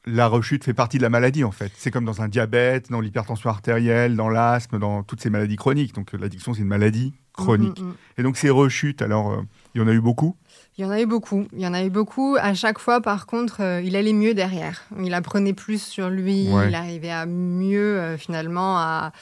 [0.06, 1.72] la rechute fait partie de la maladie, en fait.
[1.78, 5.94] C'est comme dans un diabète, dans l'hypertension artérielle, dans l'asthme, dans toutes ces maladies chroniques.
[5.96, 7.80] Donc l'addiction, c'est une maladie chronique.
[7.80, 7.96] Mm, mm, mm.
[8.18, 9.42] Et donc ces rechutes, alors, euh,
[9.74, 10.36] il y en a eu beaucoup?
[10.78, 11.48] Il y en a eu beaucoup.
[11.54, 12.36] Il y en a eu beaucoup.
[12.40, 14.84] À chaque fois, par contre, euh, il allait mieux derrière.
[15.00, 16.52] Il apprenait plus sur lui.
[16.52, 16.68] Ouais.
[16.68, 19.14] Il arrivait à mieux, euh, finalement, à,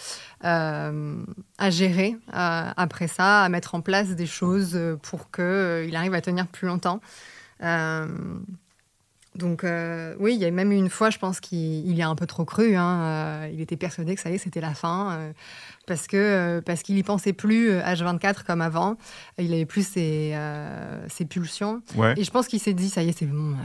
[0.41, 6.47] à gérer après ça, à mettre en place des choses pour qu'il arrive à tenir
[6.47, 7.01] plus longtemps.
[9.33, 12.01] Donc, euh, oui, il y a même eu une fois, je pense qu'il il y
[12.01, 12.75] a un peu trop cru.
[12.75, 15.11] hein, euh, il était persuadé que ça y est, c'était la fin.
[15.13, 15.31] euh,
[15.87, 18.97] parce que parce qu'il y pensait plus euh, H24 comme avant.
[19.37, 20.37] Il avait plus ses,
[21.07, 21.81] ses pulsions.
[21.95, 22.13] Ouais.
[22.17, 23.55] Et je pense qu'il s'est dit, ça y est, c'est bon.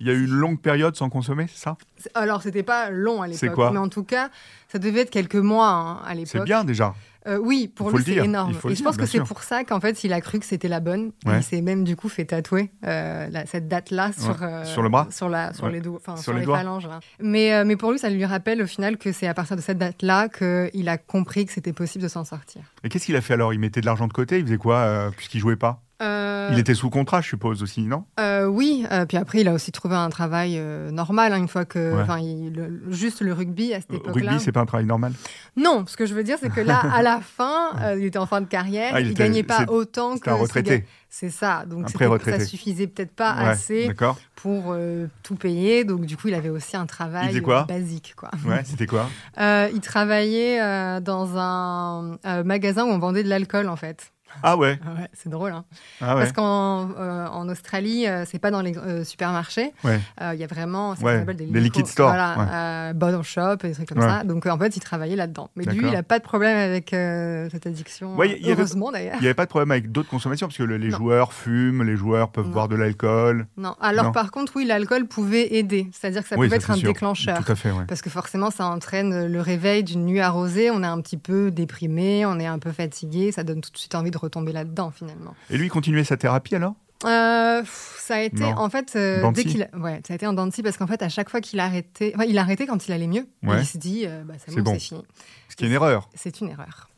[0.00, 1.76] Il y a eu une longue période sans consommer, c'est ça?
[2.14, 3.70] Alors, c'était pas long à l'époque.
[3.72, 4.30] Mais en tout cas,
[4.68, 6.30] ça devait être quelques mois hein, à l'époque.
[6.32, 6.94] C'est bien déjà.
[7.26, 8.54] Euh, oui, pour lui, c'est énorme.
[8.68, 10.80] Et je pense que c'est pour ça qu'en fait, il a cru que c'était la
[10.80, 11.12] bonne.
[11.26, 11.38] Ouais.
[11.38, 14.88] il s'est même du coup fait tatouer euh, la- cette date-là sur, euh, Sur le
[14.88, 15.72] bras sur, la, sur Ouais.
[15.72, 16.86] les doigts, Sur sur, les phalanges.
[16.86, 17.00] là.
[17.20, 19.78] Mais, mais pour lui, ça lui rappelle au final que c'est à partir de cette
[19.78, 22.62] date-là qu'il a compris que c'était possible de s'en sortir.
[22.84, 23.52] Et qu'est-ce qu'il a fait alors?
[23.52, 24.38] Il mettait de l'argent de côté?
[24.38, 25.82] Il faisait quoi puisqu'il jouait pas?
[26.00, 28.04] Euh, Il était sous contrat, je suppose aussi, non?
[28.18, 30.58] Euh, oui, euh, puis après, il a aussi trouvé un travail
[30.92, 31.94] normal, hein, une fois que.
[31.94, 32.02] Ouais.
[32.02, 34.30] enfin, il- le- juste le rugby à cette époque-là.
[34.32, 35.12] Rugby, c'est pas un travail normal?
[35.56, 38.26] Non, ce que je veux dire, c'est que là, à la fin, il était en
[38.26, 40.30] fin de carrière, Ah, il était- gagnait pas autant que.
[40.30, 40.84] Un retraité.
[41.12, 41.64] C'est ça.
[41.66, 43.92] Donc, ça suffisait peut-être pas Ouais, assez
[44.36, 44.76] pour
[45.24, 45.84] tout payer.
[45.84, 47.64] Donc, du coup, il avait aussi un travail quoi?
[47.64, 48.14] basique.
[48.16, 48.30] Quoi.
[48.46, 49.08] Ouais, c'était quoi?
[49.38, 54.12] Il travaillait dans un magasin où on vendait de l'alcool, en fait.
[54.42, 55.64] Ah ouais, Ouais, c'est drôle, hein.
[56.00, 56.22] ah ouais.
[56.22, 59.72] Parce qu'en euh, en Australie, euh, c'est pas dans les euh, supermarchés.
[59.84, 60.00] Ouais.
[60.20, 63.68] Euh, Il y a vraiment, Ouais, s'appelle des, des liquid stores, Voilà, bottle shop et
[63.68, 64.24] des trucs comme ça.
[64.24, 65.50] Donc en fait, il travaillait là-dedans.
[65.56, 68.16] Mais lui, il a pas de problème avec cette addiction.
[68.24, 69.16] Il y heureusement d'ailleurs.
[69.18, 70.96] Il n'y avait pas de problème avec d'autres consommations parce que le- les Non.
[70.98, 72.52] joueurs fument, les joueurs peuvent Non.
[72.52, 73.46] boire de l'alcool.
[73.56, 73.74] Non.
[73.80, 74.12] Alors Non.
[74.12, 75.88] par contre, oui, l'alcool pouvait aider.
[75.92, 76.88] C'est-à-dire que ça Oui, pouvait ça, être un sûr.
[76.88, 77.44] déclencheur.
[77.44, 77.70] Tout à fait.
[77.88, 80.70] Parce que forcément, ça entraîne le réveil d'une nuit arrosée.
[80.70, 83.32] On est un petit peu déprimé, on est un peu fatigué.
[83.32, 85.34] Ça donne tout de suite envie de retomber là-dedans, finalement.
[85.50, 86.74] Et lui, il continuait sa thérapie alors?
[87.06, 88.58] Euh, ça a été Non.
[88.58, 90.86] en fait euh, dès qu'il ouais ça a été en dents de scie parce qu'en
[90.86, 93.60] fait à chaque fois qu'il arrêtait enfin, il arrêtait quand il allait mieux Ouais.
[93.60, 94.72] il se dit euh, bah, c'est bon, bon.
[94.74, 95.02] c'est fini
[95.48, 96.10] Ce qui est une erreur.
[96.14, 96.90] c'est une erreur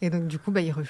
[0.00, 0.82] et donc du coup bah, il Ouais.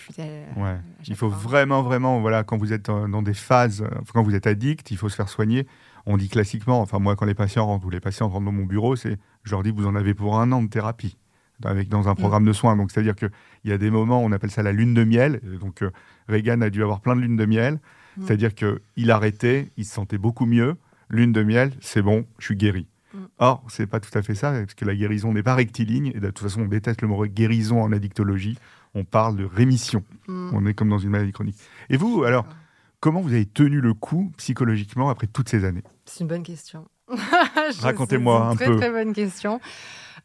[0.69, 1.37] à Il faut fois.
[1.37, 5.09] vraiment, vraiment, voilà, quand vous êtes dans des phases, quand vous êtes addict, il faut
[5.09, 5.67] se faire soigner.
[6.07, 8.67] On dit classiquement, enfin moi, quand les patients rentrent ou les patients rentrent dans mon
[8.67, 11.17] bureau, c'est, je leur dis, vous en avez pour un an de thérapie,
[11.65, 12.77] avec dans un programme de soins.
[12.77, 13.31] Donc c'est-à-dire qu'il
[13.65, 15.41] y a des moments, on appelle ça la lune de miel.
[15.45, 15.91] Et donc euh,
[16.29, 17.81] Reagan a dû avoir plein de lunes de miel.
[18.17, 18.27] Mm.
[18.27, 20.77] C'est-à-dire qu'il arrêtait, il se sentait beaucoup mieux.
[21.09, 22.87] Lune de miel, c'est bon, je suis guéri.
[23.15, 23.19] Mm.
[23.39, 26.13] Or, c'est pas tout à fait ça, parce que la guérison n'est pas rectiligne.
[26.15, 28.59] Et de toute façon, on déteste le mot guérison en addictologie.
[28.95, 30.05] On parle de rémission.
[30.29, 30.51] Mm.
[30.53, 31.57] On est comme dans une maladie chronique.
[31.89, 32.47] Et vous, alors,
[33.01, 35.83] comment vous avez tenu le coup psychologiquement après toutes ces années?
[36.05, 36.87] C'est une bonne question
[37.81, 38.77] Racontez-moi c'est un très, peu.
[38.77, 39.61] très bonne question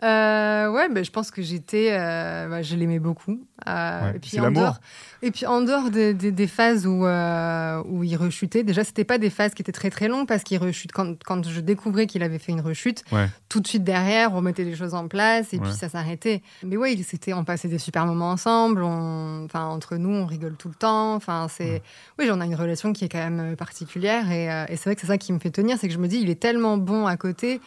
[0.03, 3.39] Euh, ouais, ben, je pense que j'étais, euh, bah, je l'aimais beaucoup.
[3.67, 4.79] Euh, Ouais, et puis en dehors,
[5.21, 9.17] et puis en dehors des, des- des phases où où il rechutait, déjà c'était pas
[9.17, 12.21] des phases qui étaient très très longues parce qu'il rechute quand, quand je découvrais qu'il
[12.23, 13.27] avait fait une rechute, Ouais.
[13.49, 15.63] tout de suite derrière on mettait les choses en place et Ouais.
[15.63, 16.41] puis ça s'arrêtait.
[16.63, 20.55] Mais ouais, c'était, on passait des super moments ensemble, on, enfin entre nous on rigole
[20.57, 21.15] tout le temps.
[21.15, 21.81] Enfin c'est,
[22.19, 25.01] oui, on a une relation qui est quand même particulière et, et c'est vrai que
[25.01, 27.07] c'est ça qui me fait tenir, c'est que je me dis il est tellement bon
[27.07, 27.61] à côté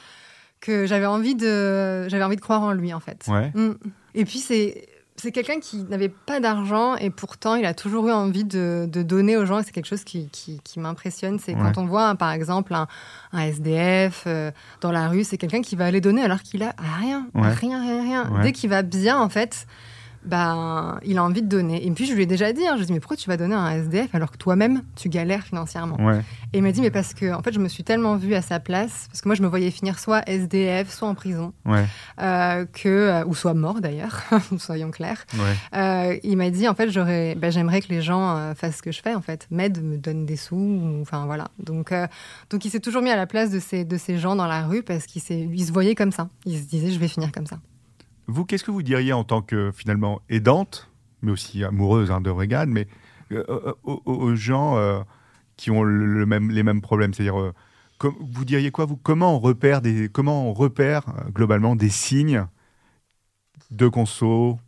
[0.61, 3.25] que j'avais envie de j'avais envie de croire en lui en fait.
[3.29, 3.51] Ouais.
[3.55, 3.75] Mm.
[4.15, 8.13] Et puis c'est c'est quelqu'un qui n'avait pas d'argent et pourtant il a toujours eu
[8.13, 11.41] envie de, de donner aux gens et c'est quelque chose qui, qui, qui m'impressionne.
[11.41, 11.61] C'est Ouais.
[11.61, 12.87] quand on voit par exemple un,
[13.33, 16.73] un SDF euh, dans la rue, c'est quelqu'un qui va aller donner alors qu'il a
[17.01, 17.49] rien, Ouais.
[17.53, 18.31] rien, rien, rien.
[18.43, 19.67] Dès qu'il va bien en fait,
[20.29, 21.85] ben, il a envie de donner.
[21.87, 23.29] Et puis je lui ai déjà dit, hein, je lui ai dit mais pourquoi tu
[23.29, 26.21] vas donner à un SDF alors que toi-même tu galères financièrement Ouais.
[26.53, 28.43] et il m'a dit, mais parce que, en fait, je me suis tellement vue à
[28.43, 31.85] sa place, parce que moi, je me voyais finir soit SDF, soit en prison, Ouais.
[32.21, 34.23] euh, que, euh, ou soit mort d'ailleurs,
[34.59, 35.25] soyons clairs.
[35.35, 35.79] Ouais.
[35.79, 38.83] Euh, il m'a dit, en fait, j'aurais, ben, j'aimerais que les gens euh, fassent ce
[38.83, 41.49] que je fais, en fait, m'aident, me donnent des sous, ou- enfin voilà.
[41.59, 41.93] Donc,
[42.51, 44.63] donc il s'est toujours mis à la place de ces, de ces gens dans la
[44.67, 46.29] rue parce qu'il il se voyait comme ça.
[46.45, 47.59] Il se disait, je vais finir comme ça.
[48.29, 50.91] Vous, qu'est-ce que vous diriez en tant que finalement aidante,
[51.23, 52.87] mais aussi amoureuse hein, de Reagan, mais
[53.33, 55.01] euh, euh, aux, aux gens euh,
[55.57, 57.15] qui ont le, le même, les mêmes problèmes?
[57.15, 57.53] C'est-à-dire, euh,
[58.21, 58.97] vous diriez quoi, vous?
[58.97, 62.47] Comment on repère, des, comment on repère euh, globalement des signes
[63.71, 64.59] de conso?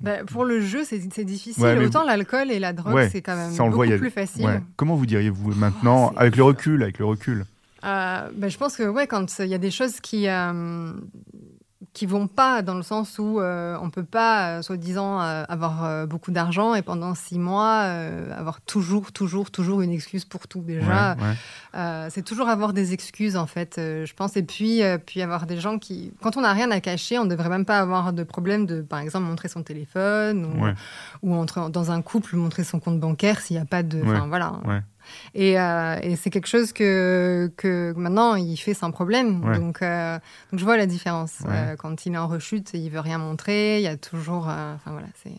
[0.00, 1.78] Bah, pour le jeu, c'est difficile.
[1.84, 4.62] Autant l'alcool et la drogue, c'est quand même beaucoup plus facile.
[4.76, 7.44] Comment vous diriez vous maintenant, avec le recul, avec le recul?
[7.84, 10.92] Euh, bah, je pense que ouais, quand il y a des choses qui, euh,
[11.92, 16.06] qui vont pas dans le sens où euh, on peut pas, euh, soi-disant, euh, avoir
[16.06, 17.80] beaucoup d'argent et pendant six mois
[18.36, 20.60] avoir toujours, toujours, toujours une excuse pour tout.
[20.60, 21.16] Déjà,
[22.10, 24.36] c'est toujours avoir des excuses en fait, je pense.
[24.36, 27.48] Et puis, puis avoir des gens qui, quand on n'a rien à cacher, on devrait
[27.48, 31.90] même pas avoir de problème de, par exemple, montrer son téléphone ou, ou entrer dans
[31.90, 34.60] un couple montrer son compte bancaire s'il n'y a pas de, enfin voilà.
[35.36, 39.40] Euh, et, c'est quelque chose que, que, maintenant, il fait sans problème.
[39.54, 40.18] Donc, euh,
[40.50, 41.38] donc, je vois la différence.
[41.46, 43.78] Euh, quand il est en rechute, il veut rien montrer.
[43.78, 44.44] Il y a toujours.
[44.44, 45.32] Enfin, voilà, c'est.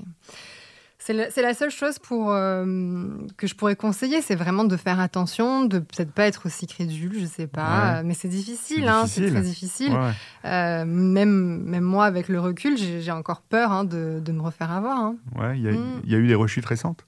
[1.03, 5.79] C'est la, seule chose pour, que je pourrais conseiller, c'est vraiment de faire attention, de
[5.79, 9.97] peut-être pas être aussi crédule, je sais pas, mais c'est difficile, hein, c'est très difficile.
[10.43, 14.95] même, même moi, avec le recul, j'ai encore peur hein, de, de, me refaire avoir.
[14.95, 15.15] Hein.
[15.35, 16.01] Ouais, il y, mm.
[16.05, 17.03] y, a eu des rechutes récentes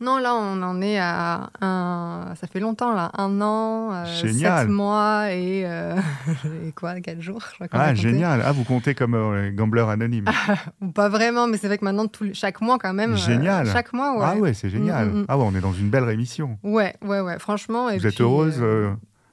[0.00, 2.32] non, là, on en est à un.
[2.36, 3.10] Ça fait longtemps, là.
[3.18, 5.96] Un an, euh, sept mois et, euh,
[6.66, 7.42] et quoi, quatre jours.
[7.50, 8.42] Je crois ah, génial.
[8.44, 10.26] Ah, vous comptez comme euh, gambler anonyme.
[10.94, 13.16] Pas vraiment, mais c'est vrai que maintenant, tout, chaque mois, quand même.
[13.16, 13.66] Génial.
[13.66, 14.24] chaque mois, ouais.
[14.24, 15.08] Ah, ouais, c'est génial.
[15.08, 15.26] Mm, mm, mm.
[15.28, 16.58] Ah, ouais, on est dans une belle rémission.
[16.62, 17.88] Ouais, ouais, ouais, franchement.
[17.92, 18.62] vous êtes heureuse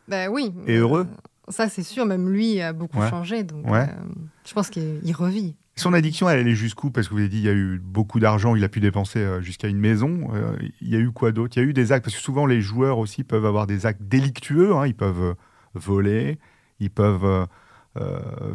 [0.08, 0.51] Ben oui.
[0.65, 1.06] Et heureux
[1.47, 2.08] Ça, c'est sûr.
[2.08, 3.43] Même lui a beaucoup changé.
[3.43, 3.65] Donc,
[4.45, 5.56] je pense qu'il revit.
[5.77, 6.89] Son addiction, elle, est jusqu'où?
[6.89, 9.19] Parce que vous avez dit, il y a eu beaucoup d'argent, il a pu dépenser
[9.19, 10.29] euh, jusqu'à une maison.
[10.33, 11.57] Euh, il y a eu quoi d'autre?
[11.57, 13.85] Il y a eu des actes, parce que souvent les joueurs aussi peuvent avoir des
[13.85, 14.73] actes délictueux.
[14.73, 14.88] Hein.
[14.88, 15.33] ils peuvent euh,
[15.73, 16.39] voler,
[16.79, 17.47] ils peuvent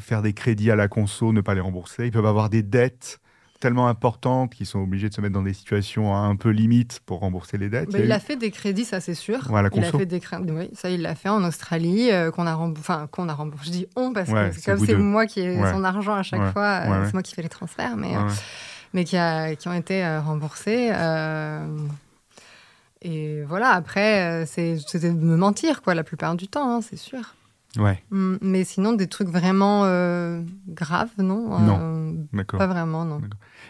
[0.01, 3.21] faire des crédits à la conso, ne pas les rembourser, ils peuvent avoir des dettes
[3.61, 7.21] tellement importantes qu'ils sont obligés de se mettre dans des situations un peu limites pour
[7.21, 7.93] rembourser les dettes.
[7.93, 9.47] Bah, il, a, fait des crédits, ça c'est sûr.
[9.75, 12.81] il a fait des oui, ça il l'a fait en Australie, euh, qu'on a remboursé.
[12.81, 13.67] Enfin, qu'on a remboursé.
[13.67, 16.53] Je dis on parce que c'est comme c'est moi qui ai son argent à chaque
[16.53, 18.21] fois, euh, c'est moi qui fais les transferts, mais, euh,
[18.95, 20.91] mais qui, a, qui ont été remboursés.
[23.03, 27.35] et voilà, après, c'était de me mentir, quoi, la plupart du temps, hein, c'est sûr.
[27.79, 28.03] Ouais.
[28.11, 29.83] Mm, mais sinon, des trucs vraiment
[30.67, 32.10] graves, non Non.
[32.33, 32.59] D'accord.
[32.59, 33.21] Pas vraiment, non.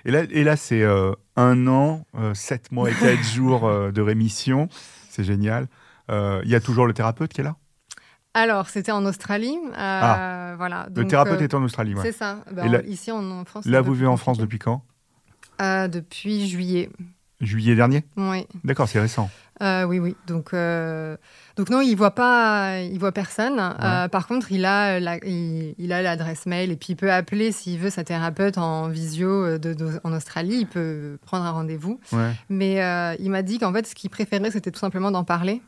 [0.05, 3.90] Et là, et là c'est euh, un an, euh, sept mois et quatre jours euh,
[3.90, 4.68] de rémission.
[5.09, 5.68] C'est génial.
[6.09, 7.55] Il y a toujours le thérapeute qui est là?
[8.35, 9.57] Alors, c'était en Australie.
[9.77, 10.55] ah.
[10.57, 10.88] voilà.
[10.94, 12.40] le thérapeute est en Australie, C'est ça.
[12.51, 13.64] Ben, ici, en, France.
[13.64, 14.83] Là, vous vivez en France depuis quand?
[15.61, 16.90] Depuis juillet.
[17.40, 18.05] Juillet dernier?
[18.16, 18.46] Oui.
[18.64, 19.31] D'accord, c'est récent.
[19.61, 20.16] Oui, oui.
[20.27, 20.55] Donc,
[21.61, 23.61] donc non, il voit pas, il voit personne.
[23.61, 27.79] Euh, par contre, il a, il, a l'adresse mail et puis il peut appeler s'il
[27.79, 30.61] veut sa thérapeute en visio euh, de, en Australie.
[30.61, 32.01] Il peut prendre un rendez-vous.
[32.49, 35.61] Mais euh, il m'a dit qu'en fait, ce qu'il préférait, c'était tout simplement d'en parler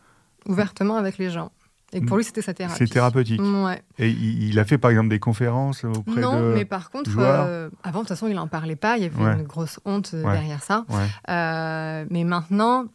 [0.47, 1.53] ouvertement avec les gens.
[1.93, 2.79] Et pour lui, c'était sa thérapie.
[2.79, 3.39] C'est thérapeutique.
[3.43, 3.83] Ouais.
[3.99, 6.43] Et il, a fait par exemple des conférences auprès non, de.
[6.43, 8.97] Non, mais par contre, avant, de toute façon, il n'en parlait pas.
[8.97, 10.87] Il y avait une grosse honte derrière ça.
[11.29, 12.87] mais maintenant,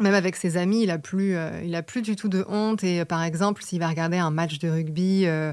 [0.00, 2.84] même avec ses amis, il a plus, euh, il a plus du tout de honte.
[2.84, 5.52] Et euh, par exemple, s'il va regarder un match de rugby euh,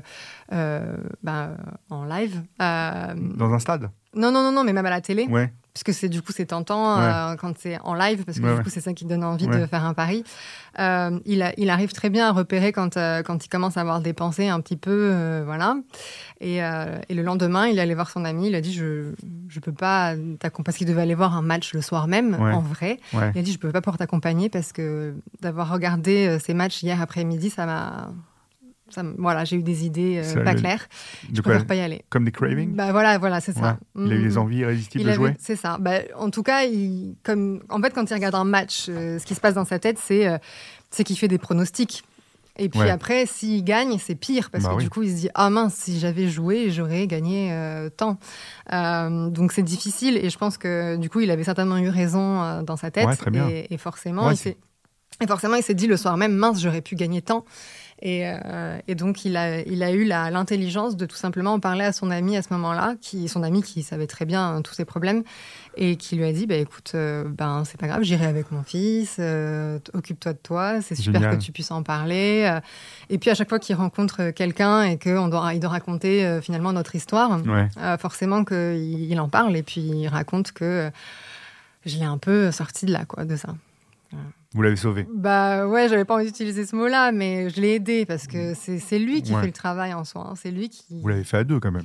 [1.23, 1.57] ben,
[1.89, 3.89] en live, dans un stade?
[4.15, 5.25] Non, non, non, non, mais même à la télé.
[5.27, 8.57] Ouais parce que c'est du coup c'est tentant euh, quand c'est en live parce que
[8.57, 10.23] du coup c'est ça qui donne envie de faire un pari.
[10.79, 14.01] Euh, il, il, arrive très bien à repérer quand euh, quand il commence à avoir
[14.01, 15.77] des pensées un petit peu voilà.
[16.41, 19.13] Et, et, le lendemain il est allé voir son ami, il a dit je
[19.47, 22.59] je peux pas t'accompagner parce qu'il devait aller voir un match le soir même en
[22.59, 22.99] vrai.
[23.13, 27.01] Il a dit je peux pas pouvoir t'accompagner parce que d'avoir regardé ces matchs hier
[27.01, 28.09] après-midi ça m'a
[29.17, 30.87] voilà, j'ai eu des idées euh, pas claires.
[31.33, 32.03] Je préfère pas y aller.
[32.09, 32.75] Comme des cravings?
[32.75, 33.77] Bah voilà, voilà, c'est ça.
[33.95, 34.37] Il a eu des mm.
[34.37, 35.33] envies irrésistibles de jouer?
[35.39, 35.77] C'est ça.
[35.79, 39.25] Bah, en tout cas, il, comme en fait, quand il regarde un match, euh, ce
[39.25, 40.37] qui se passe dans sa tête, c'est euh,
[40.91, 42.03] c'est qu'il fait des pronostics.
[42.55, 45.29] Et puis après, s'il gagne, c'est pire parce bah que du coup, il se dit
[45.33, 47.51] ah mince, si j'avais joué, j'aurais gagné
[47.97, 48.19] tant.
[48.69, 52.77] donc c'est difficile et je pense que du coup, il avait certainement eu raison dans
[52.77, 54.37] sa tête et, et, forcément, il
[55.21, 57.45] et forcément, il s'est dit le soir même mince, j'aurais pu gagner tant.
[58.05, 61.93] Euh, et, donc, il a, il a eu l'intelligence de tout simplement en parler à
[61.93, 64.85] son ami à ce moment-là, qui, son ami qui savait très bien hein, tous ses
[64.85, 65.23] problèmes,
[65.77, 68.63] et qui lui a dit bah, écoute, euh, ben, c'est pas grave, j'irai avec mon
[68.63, 72.59] fils, euh, occupe-toi de toi, c'est super que tu puisses en parler.
[73.09, 76.73] Et puis, à chaque fois qu'il rencontre quelqu'un et qu'il doit, il doit raconter finalement
[76.73, 77.39] notre histoire,
[77.99, 80.91] forcément qu'il il en parle et puis il raconte que
[81.85, 83.55] je l'ai un peu sorti de là, quoi, de ça.
[84.53, 88.05] Vous l'avez sauvé Bah ouais, j'avais pas envie d'utiliser ce mot-là, mais je l'ai aidé
[88.05, 90.27] parce que c'est lui qui fait le travail en soi.
[90.29, 90.33] Hein.
[90.35, 91.01] C'est lui qui.
[91.01, 91.83] Vous l'avez fait à deux quand même.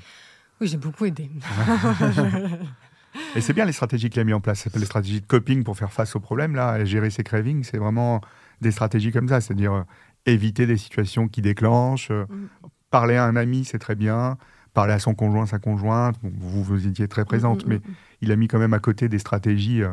[0.60, 1.30] Oui, j'ai beaucoup aidé.
[3.34, 4.68] Et c'est bien les stratégies qu'il a mis en place.
[4.74, 8.20] Les stratégies de coping pour faire face aux problèmes, là, gérer ses cravings, c'est vraiment
[8.60, 9.40] des stratégies comme ça.
[9.40, 9.82] C'est-à-dire euh,
[10.26, 12.10] éviter des situations qui déclenchent.
[12.10, 12.46] euh, Mm.
[12.90, 14.38] Parler à un ami, c'est très bien.
[14.72, 16.16] Parler à son conjoint, sa conjointe.
[16.22, 18.72] Bon, vous, vous étiez très présente, Mm, mm, mais mm, il a mis quand même
[18.74, 19.90] à côté des stratégies euh,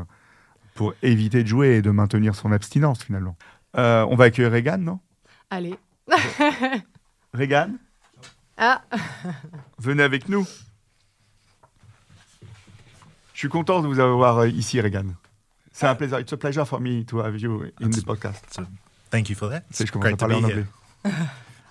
[0.75, 3.35] pour éviter de jouer et de maintenir son abstinence finalement.
[3.77, 4.99] Euh, on va accueillir Regan, non?
[5.49, 5.75] Allez.
[7.33, 7.77] Regan,
[8.57, 8.83] Ah,
[9.79, 10.45] venez avec nous.
[13.33, 15.13] Je suis content de vous avoir euh, ici, Regan.
[15.71, 16.19] C'est un plaisir.
[16.19, 18.45] It's a pleasure for me to have you in the podcast.
[18.53, 18.63] So
[19.11, 19.63] thank you for that.
[19.71, 20.65] C'est It's je commence à great to parler be en here.
[21.03, 21.25] anglais.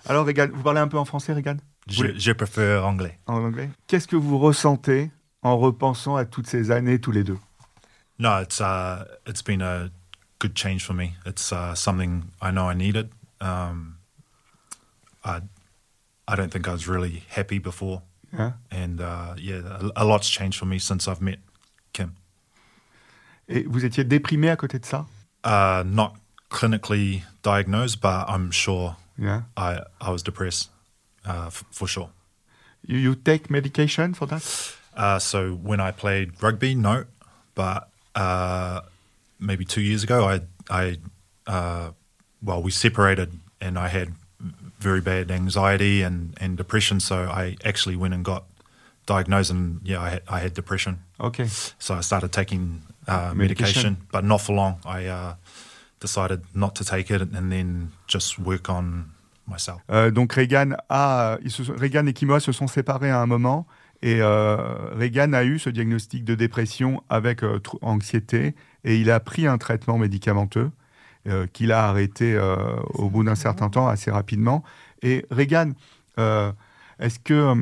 [0.07, 1.57] Alors, Regan, vous parlez un peu en français, Regan?
[1.89, 3.19] Je, je préfère anglais.
[3.25, 5.09] En anglais Qu'est-ce que vous ressentez
[5.41, 7.37] en repensant à toutes ces années tous les deux?
[8.17, 9.91] No, it's uh, it's been a
[10.39, 11.15] good change for me.
[11.25, 13.09] It's uh, something I know I needed.
[13.41, 13.97] Um,
[15.23, 15.41] I
[16.27, 18.01] I don't think I was really happy before,
[18.31, 19.61] Hein and uh, yeah,
[19.95, 21.39] a, a lot's changed for me since I've met
[21.93, 22.15] Kim.
[23.47, 25.05] Et vous étiez déprimé à côté de ça
[25.43, 26.15] Uh, not
[26.49, 29.43] clinically diagnosed, but I'm sure Yeah.
[29.55, 30.69] I I was depressed,
[31.25, 32.09] uh, f- for sure.
[32.87, 34.41] You, you take medication for that
[34.97, 37.03] Uh, so when I played rugby, no,
[37.53, 38.81] but uh,
[39.39, 40.97] maybe two years ago, I, I,
[41.47, 41.91] uh,
[42.43, 44.13] well, we separated, and I had
[44.79, 46.99] very bad anxiety and, and depression.
[46.99, 48.43] So I actually went and got
[49.05, 50.99] diagnosed, and yeah, I had, I had depression.
[51.19, 51.47] Ok.
[51.79, 53.35] So I started taking uh, Medication.
[53.35, 54.79] medication, but not for long.
[54.85, 55.35] I uh,
[55.99, 59.11] decided not to take it, and then just work on
[59.47, 59.81] myself.
[59.89, 63.67] Euh, donc Reagan, a, ils se Reagan et Kimoa se sont séparés à un moment
[64.05, 64.55] et euh,
[64.95, 68.53] Reagan a eu ce diagnostic de dépression avec euh, anxiété
[68.83, 70.69] et il a pris un traitement médicamenteux
[71.27, 72.55] euh, qu'il a arrêté euh,
[72.93, 74.63] au bout d'un certain temps assez rapidement.
[75.01, 75.71] Et Reagan,
[76.19, 76.51] euh,
[76.99, 77.55] est-ce que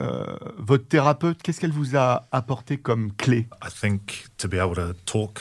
[0.00, 3.46] euh, votre thérapeute, qu'est-ce qu'elle vous a apporté comme clé?
[3.64, 5.40] I think to be able to talk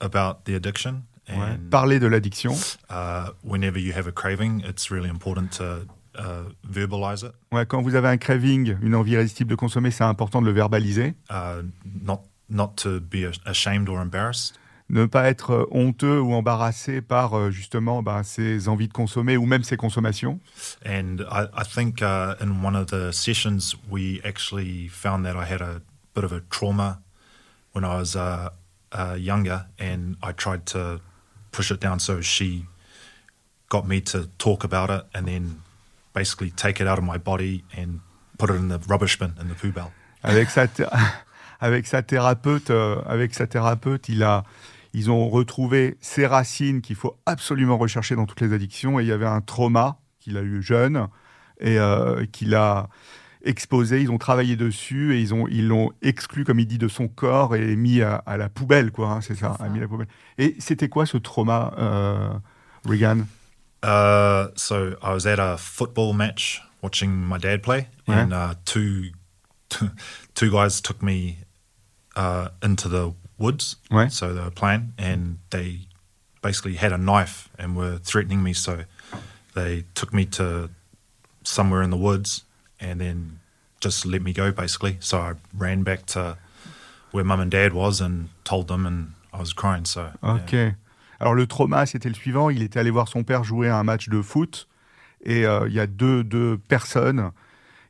[0.00, 1.36] about the addiction Ouais.
[1.36, 2.50] and Parler de l'addiction.
[2.90, 5.86] uh, whenever you have a craving, it's really important to
[6.18, 10.04] uh, verbalize it, Ouais, quand vous avez un craving, une envie irrésistible de consommer, c'est
[10.04, 11.14] important de le verbaliser.
[11.30, 11.62] uh,
[12.02, 14.54] not not to be ashamed or embarrassed?
[14.88, 19.36] ne pas être euh, honteux ou embarrassé par euh, justement bah, ses envies de consommer
[19.36, 20.40] ou même ses consommations.
[20.84, 25.44] And I, I think uh, in one of the sessions, we actually found that I
[25.44, 25.80] had a
[26.12, 26.98] bit of a trauma
[27.72, 28.48] when I was uh,
[28.90, 30.98] uh, younger, and I tried to
[31.52, 32.00] push it down.
[32.00, 32.66] So she
[33.68, 35.62] got me to talk about it and then
[36.14, 38.00] basically take it out of my body and
[38.38, 39.90] put it in the rubbish bin in the poo bell.
[40.22, 40.66] Avec sa,
[41.60, 44.44] avec sa thérapeute, euh, avec sa thérapeute, il a,
[44.92, 48.98] ils ont retrouvé ces racines qu'il faut absolument rechercher dans toutes les addictions.
[48.98, 51.08] Et il y avait un trauma qu'il a eu jeune
[51.60, 52.88] et euh, qu'il a
[53.42, 54.02] exposé.
[54.02, 57.08] Ils ont travaillé dessus et ils ont, ils l'ont exclu, comme il dit, de son
[57.08, 59.08] corps et mis à, à la poubelle, quoi.
[59.10, 60.08] hein, c'est ça, a mis à la poubelle.
[60.38, 62.28] Et c'était quoi ce trauma, euh,
[62.86, 63.24] Regan?
[63.82, 69.10] Uh, so I was at a football match watching my dad play, and uh, two
[70.34, 71.38] two guys took me
[72.16, 73.76] uh, into the woods.
[73.90, 74.08] Ouais.
[74.08, 75.86] So they were playing, and they
[76.42, 78.52] basically had a knife and were threatening me.
[78.52, 78.84] So
[79.54, 80.70] they took me to
[81.42, 82.44] somewhere in the woods,
[82.78, 83.40] and then
[83.80, 84.98] just let me go basically.
[85.00, 86.36] So I ran back to
[87.12, 89.84] where mum and dad was and told them, and I was crying.
[89.86, 90.30] So yeah.
[91.20, 92.50] Alors le trauma, c'était le suivant.
[92.50, 94.68] Il était allé voir son père jouer à un match de foot
[95.22, 97.30] et euh, il y a deux, deux personnes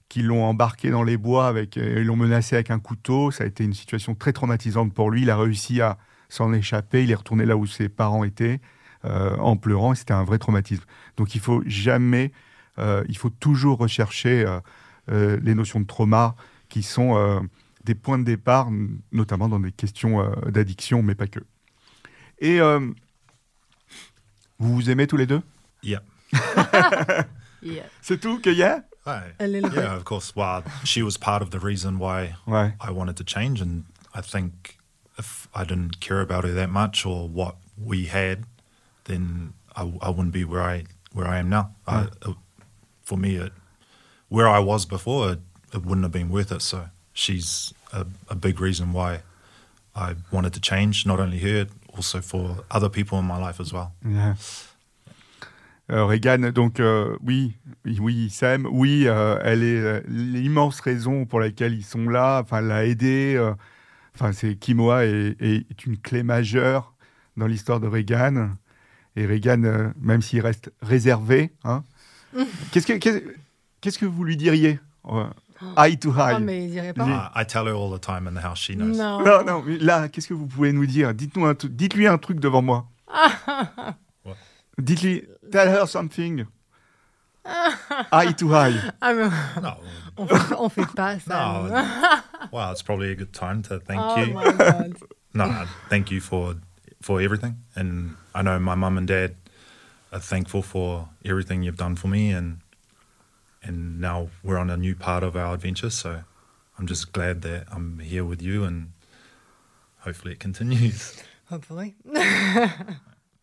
[0.09, 3.31] qui l'ont embarqué dans les bois avec, et l'ont menacé avec un couteau.
[3.31, 5.22] Ça a été une situation très traumatisante pour lui.
[5.22, 7.05] Il a réussi à s'en échapper.
[7.05, 8.61] Il est retourné là où ses parents étaient
[9.05, 9.95] euh, en pleurant.
[9.95, 10.83] C'était un vrai traumatisme.
[11.16, 12.33] Donc il faut jamais,
[12.78, 14.59] euh, il faut toujours rechercher euh,
[15.12, 16.35] euh, les notions de trauma
[16.68, 17.39] qui sont euh,
[17.85, 18.68] des points de départ,
[19.12, 21.41] notamment dans des questions euh, d'addiction, mais pas que.
[22.41, 22.81] Et euh,
[24.61, 25.42] vous vous aimez tous les deux
[25.82, 25.98] yeah.
[27.62, 27.86] yeah.
[28.02, 29.32] C'est tout que y a Hi.
[29.38, 30.36] A little Yeah, of course.
[30.36, 32.74] Well, she was part of the reason why Ouais.
[32.80, 33.84] I wanted to change, and
[34.14, 34.76] I think
[35.18, 38.44] if I didn't care about her that much or what we had,
[39.04, 40.84] then I, I wouldn't be where I
[41.14, 41.74] where I am now.
[41.86, 42.34] I, uh,
[43.02, 43.52] for me, it,
[44.28, 45.40] where I was before, it,
[45.72, 46.61] it wouldn't have been worth it.
[46.62, 49.22] So she's a, a big reason why
[49.96, 51.06] I wanted to change.
[51.06, 51.66] Not only her,
[51.97, 53.93] also for other people in my life as well.
[54.05, 54.34] Yeah.
[55.91, 57.53] Euh, Regan, donc euh, oui,
[57.84, 58.66] oui, s'aiment.
[58.70, 62.41] Oui, euh, elle est euh, l'immense raison pour laquelle ils sont là.
[62.45, 63.34] Enfin, l'a aidé.
[63.36, 63.53] euh,
[64.14, 66.95] Enfin, c'est Kimoa est, est une clé majeure
[67.36, 68.55] dans l'histoire de Regan.
[69.16, 71.84] Et Regan, euh, même s'il reste réservé, hein,
[72.72, 73.20] qu'est-ce que qu'est-ce
[73.80, 74.78] qu'est-ce que vous lui diriez
[75.11, 75.24] Euh,
[75.76, 76.34] Eye to eye.
[76.36, 77.04] Ah, mais il dirait pas.
[77.04, 78.58] Lui- Uh, I tell her all the time in the house.
[78.58, 78.96] She knows.
[78.96, 79.22] Non.
[79.22, 82.40] Non, non, mais là, qu'est-ce que vous pouvez nous dire Dites-nous un Dites-lui un truc
[82.40, 82.86] devant moi.
[84.78, 86.46] Dites-lui, tell her something.
[88.12, 88.74] eye to eye.
[89.00, 89.28] Ah, mais
[89.62, 89.72] No,
[90.16, 91.62] on, fait, on fait pas ça.
[91.62, 91.68] no.
[91.68, 92.50] nous.
[92.52, 94.34] well, it's probably a good time to thank oh you.
[94.34, 94.94] my God.
[95.34, 96.54] No, thank you for
[97.02, 99.34] for everything, and I know my mum and dad
[100.12, 102.58] are thankful for everything you've done for me, and
[103.62, 105.90] and now we're on a new part of our adventure.
[105.90, 106.22] So
[106.78, 108.88] I'm just glad that I'm here with you, and
[110.04, 111.14] hopefully it continues.
[111.50, 111.96] Hopefully.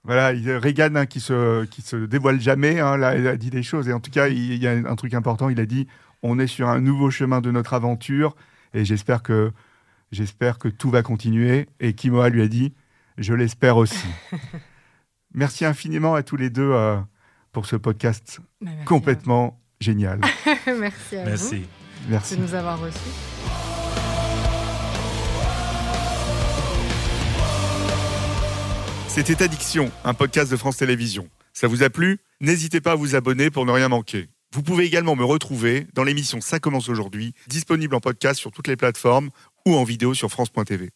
[0.06, 2.80] Voilà, il- Reagan hein, qui se qui se dévoile jamais.
[2.80, 4.72] hein, là, il a dit des choses et en tout cas, il, il y a
[4.72, 5.50] un truc important.
[5.50, 5.86] Il a dit,
[6.24, 8.38] on est sur un nouveau chemin de notre aventure
[8.74, 9.52] et j'espère que
[10.14, 11.68] j'espère que tout va continuer.
[11.82, 12.74] Et Kimoa lui a dit,
[13.18, 14.08] je l'espère aussi.
[15.34, 16.98] Merci infiniment à tous les deux euh,
[17.52, 20.20] pour ce podcast merci à complètement génial.
[20.68, 21.56] merci à Merci.
[21.60, 22.36] vous Merci.
[22.38, 22.98] de nous avoir reçus.
[29.08, 31.28] C'était Addiction, un podcast de France Télévisions.
[31.54, 32.20] Ça vous a plu?
[32.40, 34.28] N'hésitez pas à vous abonner pour ne rien manquer.
[34.54, 38.68] Vous pouvez également me retrouver dans l'émission Ça commence aujourd'hui, disponible en podcast sur toutes
[38.68, 39.32] les plateformes
[39.66, 40.92] ou en vidéo sur France.tv.